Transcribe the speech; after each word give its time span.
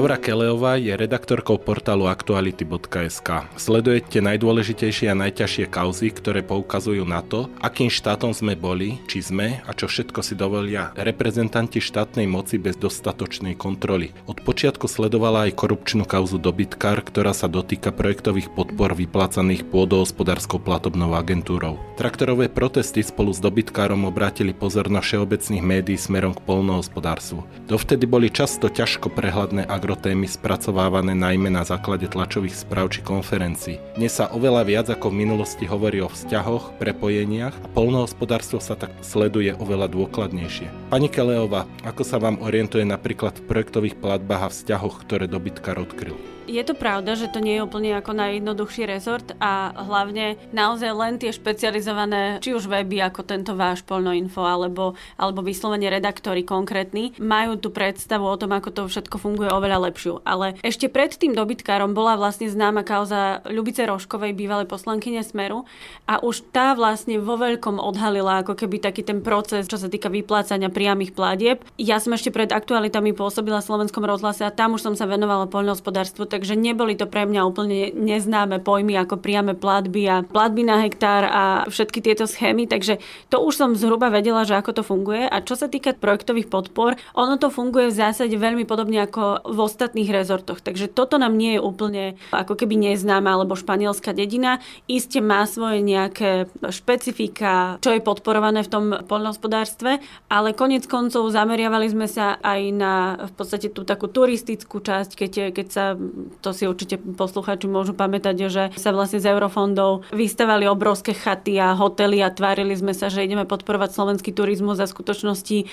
Laura 0.00 0.16
Keleová 0.16 0.80
je 0.80 0.96
redaktorkou 0.96 1.60
portálu 1.60 2.08
aktuality.sk. 2.08 3.52
Sledujete 3.52 4.24
najdôležitejšie 4.24 5.12
a 5.12 5.20
najťažšie 5.28 5.68
kauzy, 5.68 6.08
ktoré 6.08 6.40
poukazujú 6.40 7.04
na 7.04 7.20
to, 7.20 7.52
akým 7.60 7.92
štátom 7.92 8.32
sme 8.32 8.56
boli, 8.56 8.96
či 9.04 9.20
sme 9.20 9.60
a 9.60 9.76
čo 9.76 9.92
všetko 9.92 10.24
si 10.24 10.32
dovolia 10.32 10.96
reprezentanti 10.96 11.84
štátnej 11.84 12.24
moci 12.24 12.56
bez 12.56 12.80
dostatočnej 12.80 13.60
kontroly. 13.60 14.16
Od 14.24 14.40
počiatku 14.40 14.88
sledovala 14.88 15.52
aj 15.52 15.60
korupčnú 15.60 16.08
kauzu 16.08 16.40
dobytkár, 16.40 17.04
ktorá 17.04 17.36
sa 17.36 17.44
dotýka 17.44 17.92
projektových 17.92 18.56
podpor 18.56 18.96
vyplácaných 18.96 19.68
pôdohospodárskou 19.68 20.64
platobnou 20.64 21.12
agentúrou. 21.12 21.76
Traktorové 22.00 22.48
protesty 22.48 23.04
spolu 23.04 23.36
s 23.36 23.40
dobytkárom 23.44 24.08
obrátili 24.08 24.56
pozor 24.56 24.88
na 24.88 25.04
všeobecných 25.04 25.60
médií 25.60 26.00
smerom 26.00 26.32
k 26.32 26.40
polnohospodárstvu. 26.48 27.44
Dovtedy 27.68 28.08
boli 28.08 28.32
často 28.32 28.72
ťažko 28.72 29.12
prehľadné 29.12 29.68
agrotémy 29.90 30.30
spracovávané 30.30 31.18
najmä 31.18 31.50
na 31.50 31.66
základe 31.66 32.06
tlačových 32.06 32.54
správ 32.54 32.94
či 32.94 33.02
konferencií. 33.02 33.82
Dnes 33.98 34.14
sa 34.14 34.30
oveľa 34.30 34.62
viac 34.62 34.86
ako 34.86 35.10
v 35.10 35.26
minulosti 35.26 35.66
hovorí 35.66 35.98
o 35.98 36.06
vzťahoch, 36.06 36.78
prepojeniach 36.78 37.58
a 37.58 37.66
polnohospodárstvo 37.74 38.62
sa 38.62 38.78
tak 38.78 38.94
sleduje 39.02 39.50
oveľa 39.50 39.90
dôkladnejšie. 39.90 40.94
Pani 40.94 41.10
Keleova, 41.10 41.66
ako 41.82 42.06
sa 42.06 42.22
vám 42.22 42.38
orientuje 42.38 42.86
napríklad 42.86 43.42
v 43.42 43.50
projektových 43.50 43.98
platbách 43.98 44.46
a 44.46 44.52
vzťahoch, 44.54 45.02
ktoré 45.02 45.26
dobytkár 45.26 45.82
odkryl? 45.82 46.14
Je 46.50 46.66
to 46.66 46.74
pravda, 46.74 47.14
že 47.14 47.30
to 47.30 47.38
nie 47.38 47.54
je 47.54 47.62
úplne 47.62 47.94
ako 47.94 48.10
najjednoduchší 48.10 48.82
rezort 48.82 49.38
a 49.38 49.70
hlavne 49.86 50.34
naozaj 50.50 50.90
len 50.90 51.14
tie 51.14 51.30
špecializované, 51.30 52.42
či 52.42 52.58
už 52.58 52.66
weby 52.66 53.06
ako 53.06 53.22
tento 53.22 53.54
váš 53.54 53.86
Polnoinfo 53.86 54.42
alebo, 54.42 54.98
alebo 55.14 55.46
vyslovene 55.46 55.86
redaktori 55.86 56.42
konkrétni, 56.42 57.14
majú 57.22 57.54
tú 57.54 57.70
predstavu 57.70 58.26
o 58.26 58.34
tom, 58.34 58.50
ako 58.50 58.74
to 58.74 58.82
všetko 58.90 59.22
funguje 59.22 59.46
oveľa 59.46 59.69
lepšiu. 59.76 60.24
Ale 60.24 60.56
ešte 60.64 60.88
pred 60.88 61.12
tým 61.14 61.36
dobytkárom 61.36 61.94
bola 61.94 62.16
vlastne 62.16 62.50
známa 62.50 62.82
kauza 62.82 63.44
Ľubice 63.46 63.86
Roškovej, 63.86 64.34
bývalej 64.34 64.66
poslankyne 64.66 65.22
Smeru 65.22 65.68
a 66.08 66.18
už 66.18 66.50
tá 66.50 66.72
vlastne 66.74 67.20
vo 67.20 67.36
veľkom 67.36 67.78
odhalila 67.78 68.42
ako 68.42 68.56
keby 68.56 68.82
taký 68.82 69.04
ten 69.06 69.20
proces, 69.20 69.68
čo 69.70 69.76
sa 69.76 69.86
týka 69.86 70.08
vyplácania 70.08 70.72
priamých 70.72 71.14
platieb. 71.14 71.62
Ja 71.76 72.00
som 72.00 72.16
ešte 72.16 72.32
pred 72.32 72.50
aktualitami 72.50 73.12
pôsobila 73.12 73.60
v 73.60 73.68
Slovenskom 73.68 74.02
rozhlase 74.02 74.42
a 74.48 74.54
tam 74.54 74.74
už 74.74 74.90
som 74.90 74.94
sa 74.96 75.04
venovala 75.04 75.46
poľnohospodárstvu, 75.46 76.26
takže 76.26 76.56
neboli 76.56 76.96
to 76.96 77.04
pre 77.04 77.28
mňa 77.28 77.40
úplne 77.44 77.92
neznáme 77.92 78.62
pojmy 78.64 78.96
ako 78.96 79.20
priame 79.20 79.52
platby 79.52 80.02
a 80.08 80.16
platby 80.24 80.62
na 80.64 80.80
hektár 80.80 81.22
a 81.28 81.42
všetky 81.68 82.00
tieto 82.00 82.24
schémy, 82.24 82.64
takže 82.64 83.02
to 83.28 83.42
už 83.42 83.54
som 83.58 83.76
zhruba 83.76 84.08
vedela, 84.08 84.48
že 84.48 84.56
ako 84.56 84.80
to 84.80 84.82
funguje 84.86 85.28
a 85.28 85.36
čo 85.44 85.58
sa 85.58 85.68
týka 85.68 85.92
projektových 85.98 86.48
podpor, 86.48 86.96
ono 87.12 87.36
to 87.36 87.52
funguje 87.52 87.90
v 87.90 87.98
zásade 87.98 88.34
veľmi 88.34 88.64
podobne 88.64 89.04
ako 89.04 89.44
v 89.44 89.58
ostatných 89.64 90.10
rezortoch, 90.10 90.60
takže 90.60 90.88
toto 90.88 91.16
nám 91.16 91.36
nie 91.36 91.56
je 91.56 91.60
úplne 91.60 92.04
ako 92.30 92.54
keby 92.56 92.76
neznáme 92.92 93.26
alebo 93.26 93.58
španielská 93.58 94.14
dedina, 94.14 94.62
iste 94.86 95.18
má 95.18 95.44
svoje 95.48 95.82
nejaké 95.82 96.46
špecifika, 96.70 97.80
čo 97.82 97.90
je 97.94 98.04
podporované 98.04 98.62
v 98.64 98.72
tom 98.72 98.84
poľnohospodárstve, 99.04 100.00
ale 100.30 100.56
konec 100.56 100.86
koncov 100.86 101.26
zameriavali 101.30 101.86
sme 101.90 102.06
sa 102.06 102.38
aj 102.40 102.60
na 102.70 102.92
v 103.26 103.32
podstate 103.34 103.68
tú 103.72 103.82
takú 103.82 104.06
turistickú 104.06 104.78
časť, 104.78 105.10
keď, 105.16 105.32
keď 105.50 105.66
sa 105.66 105.84
to 106.44 106.50
si 106.54 106.64
určite 106.64 106.98
posluchači 106.98 107.66
môžu 107.66 107.92
pamätať, 107.92 108.36
že 108.46 108.62
sa 108.78 108.94
vlastne 108.94 109.18
z 109.18 109.30
eurofondov 109.30 110.06
vystavali 110.14 110.70
obrovské 110.70 111.12
chaty 111.12 111.58
a 111.58 111.74
hotely 111.74 112.22
a 112.22 112.30
tvárili 112.30 112.78
sme 112.78 112.94
sa, 112.94 113.10
že 113.10 113.26
ideme 113.26 113.44
podporovať 113.44 113.90
slovenský 113.92 114.30
turizmus 114.30 114.78
a 114.78 114.86
v 114.86 114.94
skutočnosti 114.94 115.58
e, 115.60 115.66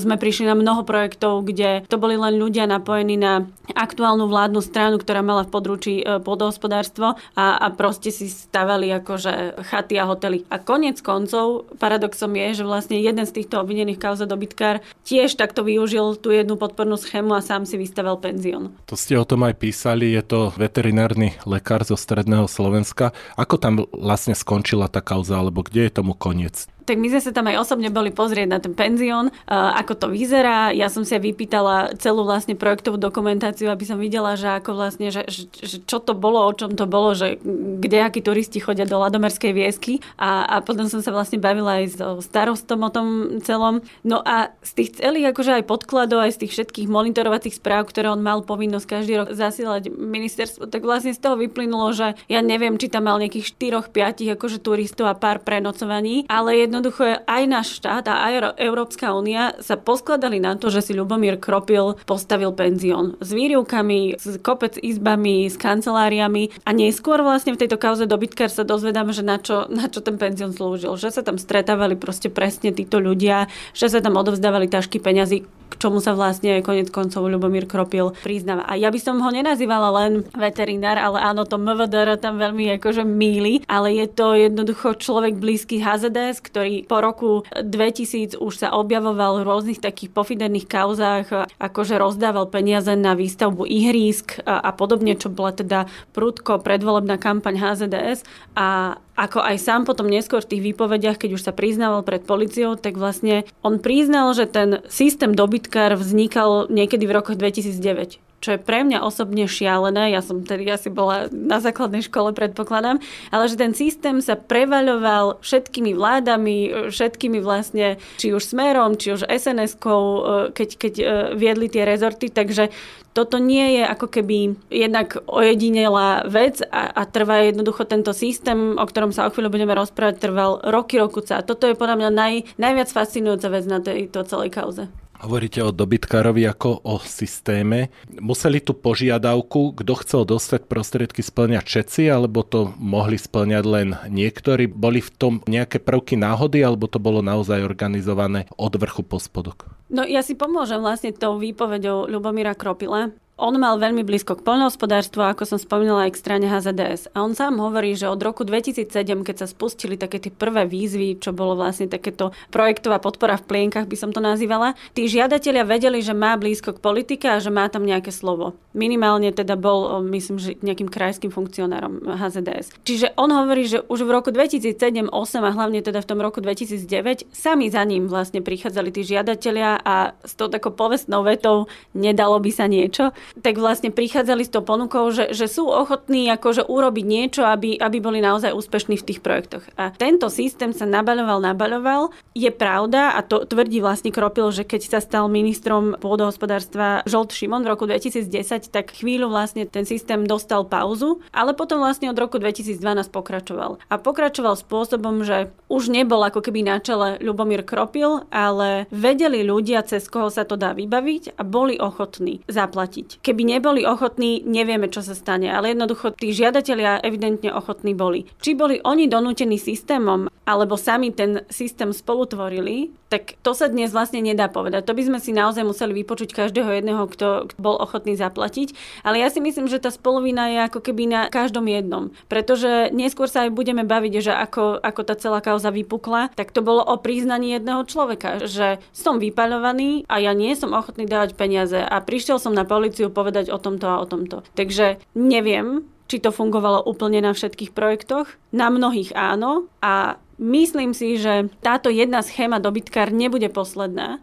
sme 0.00 0.18
prišli 0.18 0.50
na 0.50 0.58
mnoho 0.58 0.82
projektov, 0.82 1.46
kde 1.46 1.86
to 1.86 1.96
boli 1.96 2.18
len 2.18 2.34
ľudia 2.36 2.66
napojení 2.66 3.14
na 3.14 3.29
aktuálnu 3.74 4.26
vládnu 4.26 4.60
stranu, 4.60 4.96
ktorá 5.00 5.22
mala 5.24 5.46
v 5.46 5.52
područí 5.52 5.94
e, 6.02 6.18
podhospodárstvo 6.20 7.16
a, 7.34 7.46
a 7.58 7.66
proste 7.72 8.10
si 8.10 8.28
stavali 8.28 8.90
akože 9.00 9.62
chaty 9.66 9.96
a 9.96 10.04
hotely. 10.08 10.44
A 10.50 10.58
konec 10.60 11.00
koncov 11.00 11.70
paradoxom 11.78 12.34
je, 12.34 12.62
že 12.62 12.64
vlastne 12.66 12.98
jeden 12.98 13.24
z 13.24 13.34
týchto 13.42 13.62
obvinených 13.62 14.00
kauza 14.02 14.26
dobytkár 14.26 14.82
tiež 15.06 15.38
takto 15.38 15.62
využil 15.62 16.18
tú 16.18 16.34
jednu 16.34 16.58
podpornú 16.58 16.98
schému 16.98 17.32
a 17.32 17.44
sám 17.44 17.64
si 17.64 17.78
vystaval 17.78 18.18
penzión. 18.18 18.74
To 18.90 18.98
ste 18.98 19.16
o 19.16 19.24
tom 19.24 19.46
aj 19.46 19.54
písali 19.56 20.12
je 20.14 20.22
to 20.26 20.52
veterinárny 20.58 21.38
lekár 21.46 21.86
zo 21.86 21.94
stredného 21.94 22.50
Slovenska. 22.50 23.14
Ako 23.38 23.56
tam 23.56 23.86
vlastne 23.94 24.34
skončila 24.34 24.90
tá 24.90 25.00
kauza, 25.00 25.38
alebo 25.38 25.62
kde 25.62 25.88
je 25.88 25.92
tomu 26.02 26.12
koniec? 26.16 26.66
Tak 26.90 26.98
my 26.98 27.06
sme 27.06 27.22
sa 27.22 27.30
tam 27.30 27.46
aj 27.46 27.62
osobne 27.62 27.86
boli 27.86 28.10
pozrieť 28.10 28.48
na 28.50 28.58
ten 28.58 28.74
penzión, 28.74 29.30
ako 29.46 29.94
to 29.94 30.06
vyzerá. 30.10 30.74
Ja 30.74 30.90
som 30.90 31.06
si 31.06 31.14
vypýtala 31.14 31.94
celú 32.02 32.26
vlastne 32.26 32.58
projektovú 32.58 32.98
dokumentáciu, 32.98 33.70
aby 33.70 33.86
som 33.86 34.02
videla, 34.02 34.34
že 34.34 34.58
ako 34.58 34.74
vlastne, 34.74 35.14
že, 35.14 35.22
že, 35.30 35.46
čo 35.86 36.02
to 36.02 36.18
bolo, 36.18 36.42
o 36.42 36.50
čom 36.50 36.74
to 36.74 36.90
bolo, 36.90 37.14
že 37.14 37.38
kde 37.78 38.02
akí 38.02 38.26
turisti 38.26 38.58
chodia 38.58 38.90
do 38.90 38.98
Ladomerskej 38.98 39.54
viesky 39.54 40.02
a, 40.18 40.42
a 40.50 40.56
potom 40.66 40.90
som 40.90 40.98
sa 40.98 41.14
vlastne 41.14 41.38
bavila 41.38 41.78
aj 41.78 41.86
so 41.94 42.08
starostom 42.18 42.82
o 42.82 42.90
tom 42.90 43.38
celom. 43.46 43.86
No 44.02 44.18
a 44.26 44.50
z 44.66 44.82
tých 44.82 44.90
celých 44.98 45.30
akože 45.30 45.62
aj 45.62 45.70
podkladov, 45.70 46.26
aj 46.26 46.34
z 46.34 46.40
tých 46.42 46.52
všetkých 46.58 46.90
monitorovacích 46.90 47.54
správ, 47.54 47.86
ktoré 47.86 48.10
on 48.10 48.18
mal 48.18 48.42
povinnosť 48.42 48.86
každý 48.90 49.14
rok 49.14 49.30
zasielať 49.30 49.94
ministerstvo, 49.94 50.66
tak 50.66 50.82
vlastne 50.82 51.14
z 51.14 51.22
toho 51.22 51.38
vyplynulo, 51.38 51.94
že 51.94 52.18
ja 52.26 52.42
neviem, 52.42 52.74
či 52.74 52.90
tam 52.90 53.06
mal 53.06 53.22
nejakých 53.22 53.54
4-5 53.94 54.34
akože 54.34 54.58
turistov 54.58 55.06
a 55.06 55.14
pár 55.14 55.44
prenocovaní, 55.46 56.26
ale 56.26 56.66
jedno 56.66 56.79
jednoducho 56.80 57.20
aj 57.28 57.42
náš 57.44 57.76
štát 57.76 58.08
a 58.08 58.24
aj 58.24 58.32
Európska 58.56 59.12
únia 59.12 59.52
sa 59.60 59.76
poskladali 59.76 60.40
na 60.40 60.56
to, 60.56 60.72
že 60.72 60.80
si 60.80 60.92
Ľubomír 60.96 61.36
Kropil 61.36 62.00
postavil 62.08 62.56
penzión 62.56 63.20
s 63.20 63.36
výrivkami, 63.36 64.16
s 64.16 64.40
kopec 64.40 64.80
izbami, 64.80 65.44
s 65.44 65.60
kanceláriami 65.60 66.64
a 66.64 66.72
neskôr 66.72 67.20
vlastne 67.20 67.52
v 67.52 67.60
tejto 67.60 67.76
kauze 67.76 68.08
dobytkár 68.08 68.48
sa 68.48 68.64
dozvedáme, 68.64 69.12
že 69.12 69.20
na 69.20 69.36
čo, 69.36 69.68
na 69.68 69.92
čo 69.92 70.00
ten 70.00 70.16
penzión 70.16 70.56
slúžil. 70.56 70.96
Že 70.96 71.20
sa 71.20 71.22
tam 71.22 71.36
stretávali 71.36 72.00
proste 72.00 72.32
presne 72.32 72.72
títo 72.72 72.96
ľudia, 72.96 73.52
že 73.76 73.92
sa 73.92 74.00
tam 74.00 74.16
odovzdávali 74.16 74.72
tašky 74.72 74.96
peňazí, 75.04 75.44
k 75.70 75.78
čomu 75.78 76.02
sa 76.02 76.18
vlastne 76.18 76.58
konec 76.66 76.90
koncov 76.90 77.30
Ľubomír 77.30 77.70
Kropil 77.70 78.12
priznáva. 78.20 78.66
A 78.66 78.74
ja 78.74 78.90
by 78.90 78.98
som 78.98 79.22
ho 79.22 79.30
nenazývala 79.30 79.94
len 80.02 80.26
veterinár, 80.34 80.98
ale 80.98 81.22
áno, 81.22 81.46
to 81.46 81.56
MVDR 81.56 82.18
tam 82.18 82.42
veľmi 82.42 82.76
akože 82.82 83.06
míli, 83.06 83.62
ale 83.70 83.94
je 83.94 84.06
to 84.10 84.34
jednoducho 84.34 84.98
človek 84.98 85.38
blízky 85.38 85.78
HZDS, 85.78 86.42
ktorý 86.42 86.84
po 86.90 86.98
roku 86.98 87.30
2000 87.54 88.36
už 88.42 88.66
sa 88.66 88.74
objavoval 88.74 89.40
v 89.40 89.46
rôznych 89.46 89.80
takých 89.80 90.10
pofiderných 90.10 90.66
kauzách, 90.66 91.46
akože 91.56 91.94
rozdával 91.96 92.50
peniaze 92.50 92.92
na 92.98 93.14
výstavbu 93.14 93.64
ihrísk 93.64 94.42
a, 94.42 94.58
a 94.58 94.70
podobne, 94.74 95.14
čo 95.14 95.30
bola 95.30 95.54
teda 95.54 95.86
prudko 96.10 96.58
predvolebná 96.58 97.16
kampaň 97.20 97.60
HZDS 97.60 98.26
a 98.58 98.98
ako 99.20 99.44
aj 99.44 99.56
sám 99.60 99.84
potom 99.84 100.08
neskôr 100.08 100.40
v 100.40 100.56
tých 100.56 100.64
výpovediach, 100.72 101.20
keď 101.20 101.36
už 101.36 101.44
sa 101.44 101.52
priznával 101.52 102.00
pred 102.00 102.24
policiou, 102.24 102.80
tak 102.80 102.96
vlastne 102.96 103.44
on 103.60 103.76
priznal, 103.76 104.32
že 104.32 104.48
ten 104.48 104.80
systém 104.88 105.36
dobytkár 105.36 106.00
vznikal 106.00 106.72
niekedy 106.72 107.04
v 107.04 107.20
rokoch 107.20 107.36
2009 107.36 108.29
čo 108.40 108.56
je 108.56 108.60
pre 108.60 108.80
mňa 108.82 109.04
osobne 109.04 109.44
šialené, 109.44 110.16
ja 110.16 110.24
som 110.24 110.40
tedy 110.40 110.64
asi 110.66 110.88
bola 110.88 111.28
na 111.28 111.60
základnej 111.60 112.00
škole, 112.00 112.32
predpokladám, 112.32 112.96
ale 113.28 113.44
že 113.46 113.60
ten 113.60 113.76
systém 113.76 114.24
sa 114.24 114.34
prevaľoval 114.34 115.44
všetkými 115.44 115.92
vládami, 115.92 116.88
všetkými 116.88 117.38
vlastne, 117.44 118.00
či 118.16 118.32
už 118.32 118.40
smerom, 118.40 118.96
či 118.96 119.12
už 119.12 119.28
SNS-kou, 119.28 120.02
e, 120.02 120.20
keď, 120.56 120.68
keď 120.80 120.94
e, 120.96 121.04
viedli 121.36 121.68
tie 121.68 121.84
rezorty, 121.84 122.32
takže 122.32 122.72
toto 123.12 123.42
nie 123.42 123.82
je 123.82 123.84
ako 123.84 124.06
keby 124.06 124.54
jednak 124.70 125.18
ojedinelá 125.26 126.24
vec 126.30 126.62
a, 126.62 126.94
a 126.94 127.02
trvá 127.04 127.42
jednoducho 127.42 127.84
tento 127.84 128.14
systém, 128.14 128.78
o 128.78 128.84
ktorom 128.86 129.10
sa 129.10 129.26
o 129.26 129.32
chvíľu 129.34 129.50
budeme 129.50 129.74
rozprávať, 129.74 130.22
trval 130.22 130.62
roky, 130.62 130.96
rokuca. 130.96 131.42
A 131.42 131.46
toto 131.46 131.66
je 131.66 131.74
podľa 131.74 131.98
mňa 131.98 132.10
naj, 132.14 132.34
najviac 132.56 132.88
fascinujúca 132.88 133.50
vec 133.50 133.64
na 133.66 133.82
tejto 133.82 134.22
celej 134.24 134.54
kauze. 134.54 134.86
Hovoríte 135.20 135.60
o 135.60 135.68
dobytkárovi 135.68 136.48
ako 136.48 136.80
o 136.80 136.96
systéme. 137.04 137.92
Museli 138.24 138.64
tú 138.64 138.72
požiadavku, 138.72 139.76
kto 139.76 139.92
chcel 140.00 140.22
dostať 140.24 140.64
prostriedky, 140.64 141.20
splňať 141.20 141.64
všetci, 141.68 142.08
alebo 142.08 142.40
to 142.40 142.72
mohli 142.80 143.20
splňať 143.20 143.64
len 143.68 143.88
niektorí? 144.08 144.64
Boli 144.64 145.04
v 145.04 145.12
tom 145.12 145.34
nejaké 145.44 145.76
prvky 145.76 146.16
náhody, 146.16 146.64
alebo 146.64 146.88
to 146.88 146.96
bolo 146.96 147.20
naozaj 147.20 147.60
organizované 147.60 148.48
od 148.56 148.72
vrchu 148.80 149.04
po 149.04 149.20
spodok? 149.20 149.68
No 149.92 150.08
ja 150.08 150.24
si 150.24 150.32
pomôžem 150.32 150.80
vlastne 150.80 151.12
tou 151.12 151.36
výpovedou 151.36 152.08
Ľubomíra 152.08 152.56
Kropile. 152.56 153.12
On 153.40 153.56
mal 153.56 153.80
veľmi 153.80 154.04
blízko 154.04 154.36
k 154.36 154.44
poľnohospodárstvu, 154.44 155.24
ako 155.24 155.48
som 155.48 155.56
spomínala 155.56 156.06
aj 156.06 156.12
k 156.12 156.20
strane 156.20 156.46
HZDS. 156.46 157.08
A 157.16 157.24
on 157.24 157.32
sám 157.32 157.56
hovorí, 157.56 157.96
že 157.96 158.04
od 158.04 158.20
roku 158.20 158.44
2007, 158.44 158.92
keď 159.24 159.36
sa 159.40 159.46
spustili 159.48 159.96
také 159.96 160.20
tie 160.20 160.28
prvé 160.28 160.68
výzvy, 160.68 161.16
čo 161.16 161.32
bolo 161.32 161.56
vlastne 161.56 161.88
takéto 161.88 162.36
projektová 162.52 163.00
podpora 163.00 163.40
v 163.40 163.48
plienkach, 163.48 163.88
by 163.88 163.96
som 163.96 164.12
to 164.12 164.20
nazývala, 164.20 164.76
tí 164.92 165.08
žiadatelia 165.08 165.64
vedeli, 165.64 166.04
že 166.04 166.12
má 166.12 166.36
blízko 166.36 166.76
k 166.76 166.84
politike 166.84 167.32
a 167.32 167.40
že 167.40 167.48
má 167.48 167.64
tam 167.72 167.88
nejaké 167.88 168.12
slovo. 168.12 168.60
Minimálne 168.76 169.32
teda 169.32 169.56
bol, 169.56 170.04
myslím, 170.04 170.36
že 170.36 170.60
nejakým 170.60 170.92
krajským 170.92 171.32
funkcionárom 171.32 172.04
HZDS. 172.04 172.76
Čiže 172.84 173.16
on 173.16 173.32
hovorí, 173.32 173.64
že 173.64 173.80
už 173.88 174.04
v 174.04 174.10
roku 174.12 174.28
2007, 174.28 175.08
2008 175.08 175.48
a 175.48 175.50
hlavne 175.54 175.80
teda 175.80 176.04
v 176.04 176.08
tom 176.08 176.20
roku 176.20 176.44
2009 176.44 177.32
sami 177.32 177.72
za 177.72 177.82
ním 177.88 178.10
vlastne 178.10 178.44
prichádzali 178.44 178.90
tí 178.92 179.02
žiadatelia 179.06 179.80
a 179.80 180.12
s 180.20 180.36
tou 180.36 180.52
takou 180.52 180.74
povestnou 180.74 181.24
vetou 181.24 181.70
nedalo 181.96 182.36
by 182.42 182.50
sa 182.52 182.66
niečo 182.68 183.14
tak 183.38 183.58
vlastne 183.58 183.94
prichádzali 183.94 184.42
s 184.42 184.52
tou 184.52 184.64
ponukou, 184.64 185.10
že, 185.14 185.30
že 185.30 185.46
sú 185.46 185.70
ochotní 185.70 186.26
akože 186.34 186.66
urobiť 186.66 187.04
niečo, 187.06 187.42
aby, 187.46 187.78
aby 187.78 187.98
boli 188.02 188.18
naozaj 188.18 188.50
úspešní 188.54 188.98
v 188.98 189.06
tých 189.06 189.20
projektoch. 189.22 189.64
A 189.78 189.94
tento 189.94 190.26
systém 190.26 190.74
sa 190.74 190.88
nabaľoval, 190.88 191.38
nabaľoval. 191.54 192.10
Je 192.34 192.50
pravda, 192.50 193.14
a 193.14 193.20
to 193.22 193.46
tvrdí 193.46 193.78
vlastne 193.78 194.10
Kropil, 194.10 194.50
že 194.50 194.66
keď 194.66 194.98
sa 194.98 195.00
stal 195.02 195.30
ministrom 195.30 195.94
pôdohospodárstva 195.98 197.06
Žolt 197.06 197.30
Šimon 197.30 197.62
v 197.62 197.70
roku 197.70 197.84
2010, 197.86 198.70
tak 198.70 198.94
chvíľu 198.94 199.30
vlastne 199.30 199.66
ten 199.66 199.86
systém 199.86 200.26
dostal 200.26 200.66
pauzu, 200.66 201.22
ale 201.30 201.54
potom 201.54 201.82
vlastne 201.82 202.10
od 202.10 202.18
roku 202.18 202.38
2012 202.38 202.80
pokračoval. 203.10 203.78
A 203.90 203.94
pokračoval 203.98 204.58
spôsobom, 204.58 205.22
že 205.22 205.50
už 205.70 205.92
nebol 205.92 206.20
ako 206.22 206.42
keby 206.42 206.66
na 206.66 206.78
čele 206.82 207.20
Ľubomír 207.22 207.62
Kropil, 207.62 208.26
ale 208.32 208.90
vedeli 208.90 209.46
ľudia, 209.46 209.86
cez 209.86 210.06
koho 210.10 210.32
sa 210.32 210.42
to 210.46 210.58
dá 210.58 210.74
vybaviť 210.74 211.36
a 211.36 211.42
boli 211.46 211.76
ochotní 211.78 212.42
zaplatiť. 212.48 213.19
Keby 213.20 213.42
neboli 213.44 213.84
ochotní, 213.84 214.40
nevieme, 214.48 214.88
čo 214.88 215.04
sa 215.04 215.12
stane, 215.12 215.52
ale 215.52 215.76
jednoducho 215.76 216.16
tí 216.16 216.32
žiadatelia 216.32 217.04
evidentne 217.04 217.52
ochotní 217.52 217.92
boli. 217.92 218.24
Či 218.40 218.56
boli 218.56 218.80
oni 218.80 219.12
donútení 219.12 219.60
systémom, 219.60 220.32
alebo 220.48 220.80
sami 220.80 221.12
ten 221.12 221.44
systém 221.52 221.92
spolutvorili, 221.92 222.90
tak 223.10 223.36
to 223.42 223.52
sa 223.52 223.66
dnes 223.66 223.90
vlastne 223.90 224.22
nedá 224.22 224.46
povedať. 224.46 224.86
To 224.86 224.94
by 224.94 225.02
sme 225.02 225.18
si 225.18 225.34
naozaj 225.34 225.66
museli 225.66 225.92
vypočuť 226.00 226.30
každého 226.30 226.70
jedného, 226.78 227.10
kto 227.10 227.50
bol 227.58 227.76
ochotný 227.76 228.14
zaplatiť. 228.14 228.72
Ale 229.02 229.18
ja 229.18 229.28
si 229.28 229.42
myslím, 229.42 229.66
že 229.66 229.82
tá 229.82 229.90
spolovina 229.90 230.46
je 230.48 230.58
ako 230.70 230.80
keby 230.80 231.10
na 231.10 231.20
každom 231.26 231.66
jednom. 231.66 232.14
Pretože 232.30 232.94
neskôr 232.94 233.26
sa 233.26 233.44
aj 233.44 233.50
budeme 233.52 233.82
baviť, 233.82 234.30
že 234.30 234.32
ako, 234.32 234.78
ako 234.78 235.00
tá 235.02 235.18
celá 235.18 235.42
kauza 235.42 235.74
vypukla, 235.74 236.30
tak 236.38 236.54
to 236.54 236.62
bolo 236.62 236.86
o 236.86 236.96
priznaní 237.02 237.58
jedného 237.58 237.82
človeka, 237.82 238.46
že 238.46 238.78
som 238.94 239.18
vypaľovaný 239.18 240.06
a 240.06 240.22
ja 240.22 240.30
nie 240.30 240.54
som 240.54 240.70
ochotný 240.70 241.04
dávať 241.10 241.34
peniaze 241.34 241.82
a 241.82 241.98
prišiel 241.98 242.38
som 242.38 242.54
na 242.54 242.62
policiu 242.62 243.09
povedať 243.10 243.50
o 243.50 243.58
tomto 243.58 243.86
a 243.86 244.00
o 244.00 244.06
tomto. 244.06 244.46
Takže 244.54 245.02
neviem, 245.18 245.84
či 246.10 246.18
to 246.18 246.34
fungovalo 246.34 246.82
úplne 246.82 247.22
na 247.22 247.30
všetkých 247.30 247.70
projektoch. 247.70 248.26
Na 248.50 248.66
mnohých 248.66 249.14
áno 249.14 249.70
a 249.78 250.18
myslím 250.42 250.90
si, 250.90 251.14
že 251.14 251.46
táto 251.62 251.86
jedna 251.86 252.26
schéma 252.26 252.58
dobytkár 252.58 253.14
nebude 253.14 253.46
posledná. 253.46 254.18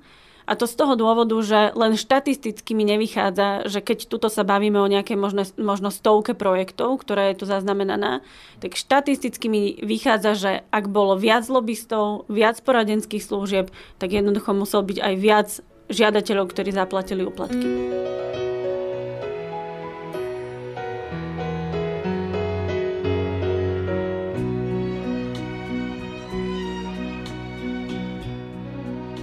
A 0.48 0.56
to 0.56 0.64
z 0.64 0.80
toho 0.80 0.96
dôvodu, 0.96 1.36
že 1.44 1.76
len 1.76 2.00
štatisticky 2.00 2.72
mi 2.72 2.88
nevychádza, 2.88 3.68
že 3.68 3.84
keď 3.84 4.08
tuto 4.08 4.32
sa 4.32 4.48
bavíme 4.48 4.80
o 4.80 4.88
nejaké 4.88 5.20
možno, 5.20 5.44
možno 5.60 5.92
stovke 5.92 6.32
projektov, 6.32 7.04
ktorá 7.04 7.32
je 7.32 7.44
tu 7.44 7.46
zaznamenaná, 7.48 8.24
tak 8.64 8.80
štatisticky 8.80 9.52
mi 9.52 9.76
vychádza, 9.76 10.32
že 10.40 10.52
ak 10.72 10.88
bolo 10.88 11.20
viac 11.20 11.44
lobbystov, 11.52 12.32
viac 12.32 12.64
poradenských 12.64 13.28
služieb, 13.28 13.68
tak 14.00 14.16
jednoducho 14.16 14.56
musel 14.56 14.88
byť 14.88 14.98
aj 15.04 15.14
viac 15.20 15.50
žiadateľov, 15.92 16.48
ktorí 16.48 16.72
zaplatili 16.72 17.28
úplatky. 17.28 17.68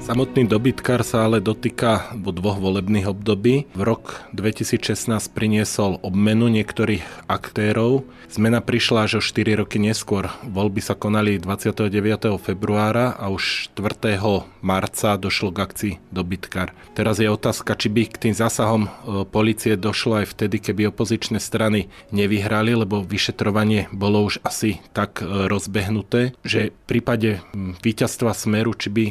Samotný 0.05 0.45
dobytkár 0.45 1.01
sa 1.01 1.25
ale 1.25 1.41
dotýka 1.41 2.13
vo 2.21 2.29
dvoch 2.29 2.61
volebných 2.61 3.09
období. 3.09 3.73
V 3.73 3.83
rok 3.89 4.21
2016 4.37 5.09
priniesol 5.33 5.97
obmenu 6.05 6.53
niektorých 6.53 7.25
aktérov. 7.25 8.05
Zmena 8.29 8.61
prišla 8.61 9.09
až 9.09 9.13
o 9.17 9.23
4 9.25 9.65
roky 9.65 9.81
neskôr. 9.81 10.29
Voľby 10.45 10.85
sa 10.85 10.93
konali 10.93 11.41
29. 11.41 11.89
februára 12.37 13.17
a 13.17 13.33
už 13.33 13.73
4. 13.73 14.21
marca 14.61 15.17
došlo 15.17 15.49
k 15.57 15.59
akcii 15.65 15.95
dobytkár. 16.13 16.77
Teraz 16.93 17.17
je 17.17 17.33
otázka, 17.33 17.73
či 17.73 17.89
by 17.89 18.05
k 18.05 18.29
tým 18.29 18.35
zásahom 18.37 18.85
e, 18.85 18.89
policie 19.25 19.73
došlo 19.81 20.21
aj 20.21 20.37
vtedy, 20.37 20.61
keby 20.61 20.93
opozičné 20.93 21.41
strany 21.41 21.89
nevyhrali, 22.13 22.77
lebo 22.77 23.01
vyšetrovanie 23.01 23.89
bolo 23.89 24.21
už 24.29 24.45
asi 24.45 24.85
tak 24.93 25.25
e, 25.25 25.49
rozbehnuté, 25.49 26.37
že 26.45 26.77
v 26.77 26.85
prípade 26.93 27.41
víťazstva 27.81 28.37
Smeru, 28.37 28.77
či 28.77 28.93
by 28.93 29.05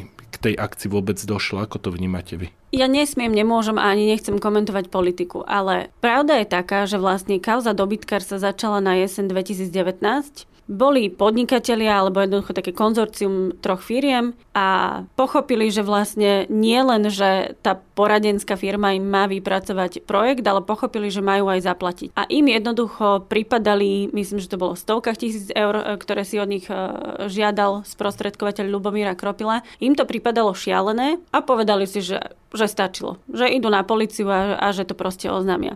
tej 0.44 0.60
akcii 0.60 0.92
vôbec 0.92 1.16
došlo? 1.24 1.64
Ako 1.64 1.80
to 1.80 1.90
vnímate 1.96 2.36
vy? 2.36 2.48
Ja 2.76 2.92
nesmiem, 2.92 3.32
nemôžem 3.32 3.80
a 3.80 3.88
ani 3.88 4.10
nechcem 4.10 4.42
komentovať 4.42 4.92
politiku, 4.92 5.46
ale 5.48 5.94
pravda 6.04 6.42
je 6.42 6.48
taká, 6.50 6.84
že 6.90 7.00
vlastne 7.00 7.40
kauza 7.40 7.72
dobytkár 7.72 8.20
sa 8.20 8.42
začala 8.42 8.84
na 8.84 9.00
jesen 9.00 9.32
2019 9.32 10.53
boli 10.68 11.12
podnikatelia 11.12 12.00
alebo 12.00 12.24
jednoducho 12.24 12.56
také 12.56 12.72
konzorcium 12.72 13.52
troch 13.60 13.84
firiem 13.84 14.32
a 14.56 15.02
pochopili, 15.20 15.68
že 15.68 15.84
vlastne 15.84 16.48
nie 16.48 16.80
len, 16.80 17.12
že 17.12 17.60
tá 17.60 17.76
poradenská 17.76 18.56
firma 18.56 18.96
im 18.96 19.04
má 19.04 19.28
vypracovať 19.28 20.08
projekt, 20.08 20.46
ale 20.48 20.64
pochopili, 20.64 21.12
že 21.12 21.20
majú 21.20 21.52
aj 21.52 21.68
zaplatiť. 21.68 22.08
A 22.16 22.24
im 22.32 22.48
jednoducho 22.48 23.28
pripadali, 23.28 24.08
myslím, 24.16 24.40
že 24.40 24.52
to 24.52 24.62
bolo 24.62 24.74
v 24.74 24.84
stovkách 24.84 25.20
tisíc 25.20 25.48
eur, 25.52 25.76
e, 25.76 25.84
ktoré 26.00 26.24
si 26.24 26.40
od 26.40 26.50
nich 26.50 26.66
e, 26.72 26.76
žiadal 27.28 27.84
sprostredkovateľ 27.84 28.66
Lubomíra 28.72 29.20
Kropila. 29.20 29.62
Im 29.84 29.94
to 29.94 30.08
pripadalo 30.08 30.56
šialené 30.56 31.20
a 31.36 31.44
povedali 31.44 31.86
si, 31.86 32.00
že, 32.00 32.34
že 32.56 32.66
stačilo, 32.72 33.20
že 33.28 33.52
idú 33.52 33.68
na 33.68 33.84
policiu 33.84 34.32
a, 34.32 34.56
a 34.58 34.68
že 34.72 34.88
to 34.88 34.96
proste 34.96 35.28
oznámia. 35.28 35.76